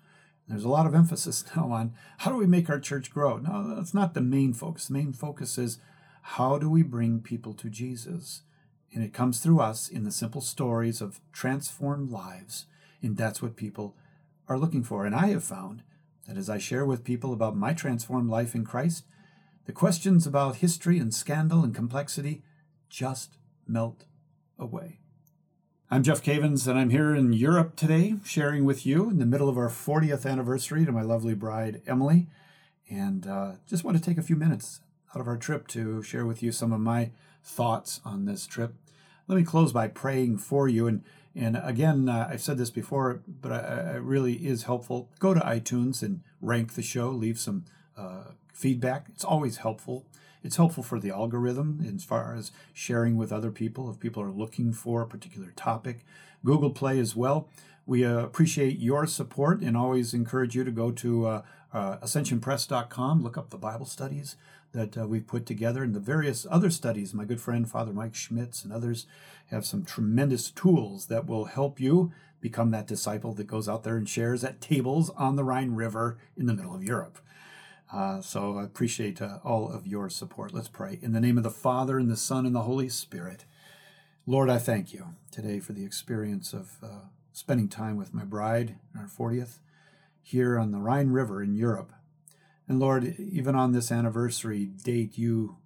There's 0.48 0.64
a 0.64 0.70
lot 0.70 0.86
of 0.86 0.94
emphasis 0.94 1.44
now 1.56 1.72
on 1.72 1.94
how 2.20 2.32
do 2.32 2.38
we 2.38 2.48
make 2.48 2.70
our 2.70 2.80
church 2.80 3.12
grow? 3.12 3.38
No, 3.38 3.76
that's 3.76 3.94
not 3.94 4.14
the 4.14 4.22
main 4.22 4.54
focus. 4.54 4.88
The 4.88 4.94
main 4.94 5.14
focus 5.14 5.58
is 5.58 5.80
how 6.22 6.58
do 6.58 6.70
we 6.70 6.84
bring 6.84 7.22
people 7.22 7.54
to 7.56 7.70
Jesus? 7.70 8.42
And 8.96 9.04
it 9.04 9.14
comes 9.14 9.40
through 9.40 9.60
us 9.60 9.90
in 9.90 10.06
the 10.06 10.12
simple 10.12 10.40
stories 10.40 11.02
of 11.02 11.20
transformed 11.34 12.10
lives. 12.10 12.66
And 13.02 13.18
that's 13.18 13.42
what 13.42 13.58
people 13.58 13.94
are 14.48 14.58
looking 14.58 14.84
for. 14.84 15.06
And 15.06 15.14
I 15.14 15.28
have 15.28 15.44
found 15.44 15.84
that 16.28 16.38
as 16.38 16.50
I 16.50 16.58
share 16.58 16.86
with 16.86 17.04
people 17.04 17.34
about 17.34 17.58
my 17.58 17.74
transformed 17.74 18.30
life 18.30 18.56
in 18.56 18.64
Christ, 18.64 19.04
the 19.66 19.74
questions 19.74 20.26
about 20.26 20.58
history 20.58 20.98
and 20.98 21.14
scandal 21.14 21.62
and 21.62 21.76
complexity 21.76 22.42
just 22.90 23.38
melt 23.68 24.06
away. 24.58 25.00
I'm 25.92 26.02
Jeff 26.02 26.24
Cavins, 26.24 26.66
and 26.66 26.80
I'm 26.80 26.90
here 26.90 27.14
in 27.14 27.34
Europe 27.34 27.76
today, 27.76 28.16
sharing 28.24 28.64
with 28.64 28.86
you 28.86 29.10
in 29.10 29.20
the 29.20 29.26
middle 29.26 29.50
of 29.50 29.58
our 29.58 29.70
40th 29.70 30.26
anniversary 30.26 30.86
to 30.86 30.92
my 30.94 31.02
lovely 31.02 31.34
bride, 31.34 31.82
Emily. 31.86 32.28
And 32.90 33.28
uh, 33.28 33.54
just 33.68 33.84
want 33.84 33.98
to 33.98 34.04
take 34.04 34.18
a 34.18 34.24
few 34.24 34.38
minutes 34.38 34.80
out 35.14 35.20
of 35.20 35.28
our 35.28 35.38
trip 35.38 35.68
to 35.70 36.02
share 36.02 36.26
with 36.26 36.42
you 36.42 36.54
some 36.54 36.72
of 36.72 36.80
my 36.80 37.12
thoughts 37.44 38.02
on 38.06 38.26
this 38.26 38.48
trip. 38.48 38.74
Let 39.28 39.38
me 39.38 39.44
close 39.44 39.72
by 39.72 39.88
praying 39.88 40.38
for 40.38 40.68
you. 40.68 40.88
And, 40.88 41.04
and 41.36 41.60
again, 41.64 42.08
uh, 42.08 42.28
I've 42.30 42.42
said 42.42 42.58
this 42.58 42.70
before, 42.70 43.22
but 43.28 43.52
it 43.96 44.02
really 44.02 44.34
is 44.34 44.64
helpful. 44.64 45.10
Go 45.20 45.34
to 45.34 45.40
iTunes 45.40 46.04
and 46.04 46.22
rank 46.42 46.74
the 46.74 46.84
show, 46.84 47.10
leave 47.10 47.40
some 47.40 47.66
uh, 47.98 48.32
feedback. 48.54 49.08
It's 49.10 49.24
always 49.26 49.58
helpful. 49.58 50.06
It's 50.44 50.58
helpful 50.58 50.84
for 50.84 51.00
the 51.00 51.10
algorithm 51.10 51.84
as 51.94 52.04
far 52.04 52.36
as 52.36 52.52
sharing 52.72 53.18
with 53.18 53.34
other 53.34 53.52
people 53.52 53.90
if 53.90 54.00
people 54.00 54.22
are 54.22 54.30
looking 54.30 54.72
for 54.74 55.02
a 55.02 55.08
particular 55.08 55.52
topic. 55.56 56.06
Google 56.44 56.70
Play 56.70 57.00
as 57.00 57.16
well. 57.16 57.50
We 57.88 58.06
uh, 58.06 58.20
appreciate 58.20 58.80
your 58.80 59.08
support 59.08 59.62
and 59.62 59.76
always 59.76 60.14
encourage 60.14 60.56
you 60.56 60.64
to 60.64 60.72
go 60.72 60.92
to 60.92 61.28
uh, 61.28 61.42
uh, 61.74 61.98
ascensionpress.com, 61.98 63.24
look 63.24 63.38
up 63.38 63.50
the 63.50 63.58
Bible 63.58 63.86
studies 63.86 64.36
that 64.76 64.98
uh, 64.98 65.08
we've 65.08 65.26
put 65.26 65.46
together 65.46 65.84
and 65.84 65.96
the 65.96 66.00
various 66.00 66.46
other 66.52 66.70
studies. 66.70 67.14
My 67.14 67.26
good 67.26 67.42
friend 67.42 67.70
Father 67.70 67.94
Mike 67.94 68.14
Schmitz 68.14 68.64
and 68.64 68.72
others 68.72 69.08
have 69.48 69.66
some 69.66 69.84
tremendous 69.84 70.52
tools 70.52 71.08
that 71.08 71.26
will 71.26 71.46
help 71.46 71.80
you 71.80 72.12
become 72.42 72.70
that 72.72 72.86
disciple 72.86 73.34
that 73.34 73.48
goes 73.48 73.68
out 73.68 73.84
there 73.84 73.98
and 73.98 74.08
shares 74.08 74.44
at 74.44 74.62
tables 74.62 75.10
on 75.18 75.36
the 75.36 75.44
Rhine 75.44 75.72
River 75.72 76.18
in 76.38 76.46
the 76.46 76.54
middle 76.54 76.76
of 76.76 76.84
Europe. 76.84 77.18
Uh, 77.92 78.22
so 78.22 78.58
I 78.58 78.64
appreciate 78.64 79.22
uh, 79.22 79.40
all 79.44 79.72
of 79.72 79.88
your 79.88 80.10
support. 80.10 80.54
Let's 80.54 80.68
pray. 80.68 81.00
In 81.02 81.14
the 81.14 81.22
name 81.22 81.38
of 81.38 81.44
the 81.44 81.52
Father, 81.52 81.98
and 81.98 82.10
the 82.10 82.18
Son, 82.18 82.46
and 82.46 82.54
the 82.54 82.62
Holy 82.62 82.90
Spirit. 82.90 83.46
Lord, 84.28 84.50
I 84.50 84.58
thank 84.58 84.94
you 84.94 85.16
today 85.32 85.60
for 85.60 85.74
the 85.74 85.86
experience 85.86 86.52
of 86.52 86.78
uh, 86.84 87.08
spending 87.32 87.70
time 87.70 87.96
with 87.96 88.14
my 88.14 88.24
bride 88.24 88.76
in 88.94 89.00
our 89.00 89.08
40th 89.08 89.60
here 90.22 90.58
on 90.58 90.72
the 90.72 90.80
Rhine 90.80 91.10
River 91.10 91.44
in 91.44 91.56
Europe. 91.56 91.94
And 92.68 92.80
Lord, 92.80 93.16
even 93.20 93.56
on 93.56 93.72
this 93.72 93.92
anniversary 93.92 94.66
date, 94.66 95.18
you, 95.18 95.58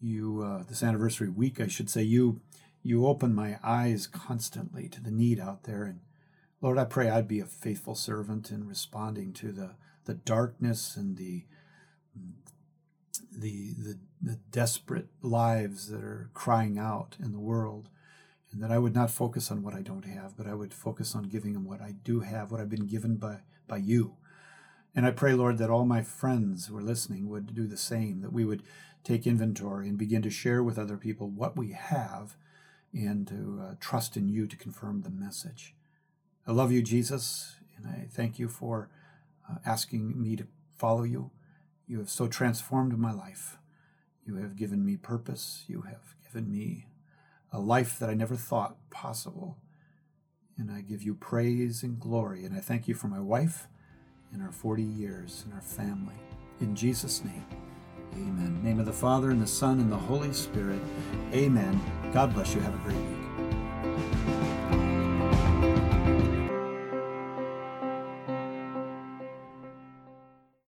you, 0.00 0.42
uh, 0.42 0.62
this 0.68 0.82
anniversary 0.82 1.28
week, 1.28 1.60
I 1.60 1.66
should 1.66 1.90
say, 1.90 2.02
you, 2.02 2.40
you 2.82 3.06
open 3.06 3.34
my 3.34 3.58
eyes 3.62 4.06
constantly 4.06 4.88
to 4.88 5.02
the 5.02 5.10
need 5.10 5.38
out 5.38 5.64
there. 5.64 5.84
And 5.84 6.00
Lord, 6.60 6.78
I 6.78 6.84
pray 6.84 7.10
I'd 7.10 7.28
be 7.28 7.40
a 7.40 7.46
faithful 7.46 7.94
servant 7.94 8.50
in 8.50 8.66
responding 8.66 9.32
to 9.34 9.52
the, 9.52 9.74
the 10.06 10.14
darkness 10.14 10.96
and 10.96 11.16
the, 11.18 11.44
the, 13.30 13.74
the, 13.78 13.98
the 14.22 14.38
desperate 14.50 15.08
lives 15.20 15.88
that 15.88 16.02
are 16.02 16.30
crying 16.32 16.78
out 16.78 17.16
in 17.22 17.32
the 17.32 17.40
world 17.40 17.90
and 18.54 18.62
that 18.62 18.70
I 18.70 18.78
would 18.78 18.94
not 18.94 19.10
focus 19.10 19.50
on 19.50 19.62
what 19.62 19.74
I 19.74 19.82
don't 19.82 20.04
have, 20.04 20.36
but 20.36 20.46
I 20.46 20.54
would 20.54 20.72
focus 20.72 21.14
on 21.14 21.24
giving 21.24 21.52
them 21.52 21.64
what 21.64 21.82
I 21.82 21.92
do 22.04 22.20
have, 22.20 22.52
what 22.52 22.60
I've 22.60 22.70
been 22.70 22.86
given 22.86 23.16
by, 23.16 23.38
by 23.66 23.78
you. 23.78 24.14
And 24.94 25.04
I 25.06 25.10
pray, 25.10 25.34
Lord, 25.34 25.58
that 25.58 25.70
all 25.70 25.84
my 25.84 26.02
friends 26.02 26.66
who 26.66 26.76
are 26.76 26.82
listening 26.82 27.28
would 27.28 27.54
do 27.54 27.66
the 27.66 27.76
same, 27.76 28.20
that 28.20 28.32
we 28.32 28.44
would 28.44 28.62
take 29.02 29.26
inventory 29.26 29.88
and 29.88 29.98
begin 29.98 30.22
to 30.22 30.30
share 30.30 30.62
with 30.62 30.78
other 30.78 30.96
people 30.96 31.28
what 31.28 31.56
we 31.56 31.72
have 31.72 32.36
and 32.92 33.26
to 33.26 33.60
uh, 33.62 33.74
trust 33.80 34.16
in 34.16 34.28
you 34.28 34.46
to 34.46 34.56
confirm 34.56 35.02
the 35.02 35.10
message. 35.10 35.74
I 36.46 36.52
love 36.52 36.70
you, 36.70 36.80
Jesus, 36.80 37.56
and 37.76 37.86
I 37.86 38.06
thank 38.10 38.38
you 38.38 38.48
for 38.48 38.88
uh, 39.50 39.56
asking 39.66 40.20
me 40.20 40.36
to 40.36 40.46
follow 40.76 41.02
you. 41.02 41.32
You 41.86 41.98
have 41.98 42.10
so 42.10 42.28
transformed 42.28 42.96
my 42.96 43.12
life. 43.12 43.58
You 44.24 44.36
have 44.36 44.56
given 44.56 44.84
me 44.84 44.96
purpose. 44.96 45.64
You 45.66 45.82
have 45.82 46.14
given 46.22 46.50
me 46.50 46.86
a 47.52 47.58
life 47.58 47.98
that 47.98 48.08
I 48.08 48.14
never 48.14 48.36
thought 48.36 48.76
possible. 48.90 49.58
And 50.56 50.70
I 50.70 50.80
give 50.82 51.02
you 51.02 51.14
praise 51.14 51.82
and 51.82 51.98
glory. 51.98 52.44
And 52.44 52.56
I 52.56 52.60
thank 52.60 52.86
you 52.86 52.94
for 52.94 53.08
my 53.08 53.20
wife 53.20 53.66
and 54.34 54.42
our 54.42 54.52
40 54.52 54.82
years 54.82 55.44
in 55.46 55.52
our 55.52 55.60
family. 55.60 56.14
In 56.60 56.74
Jesus' 56.76 57.24
name, 57.24 57.44
amen. 58.14 58.60
name 58.62 58.78
of 58.78 58.86
the 58.86 58.92
Father, 58.92 59.30
and 59.30 59.40
the 59.40 59.46
Son, 59.46 59.80
and 59.80 59.90
the 59.90 59.96
Holy 59.96 60.32
Spirit. 60.32 60.80
Amen. 61.32 61.80
God 62.12 62.34
bless 62.34 62.54
you. 62.54 62.60
Have 62.60 62.74
a 62.74 62.78
great 62.78 62.96
week. 62.96 63.23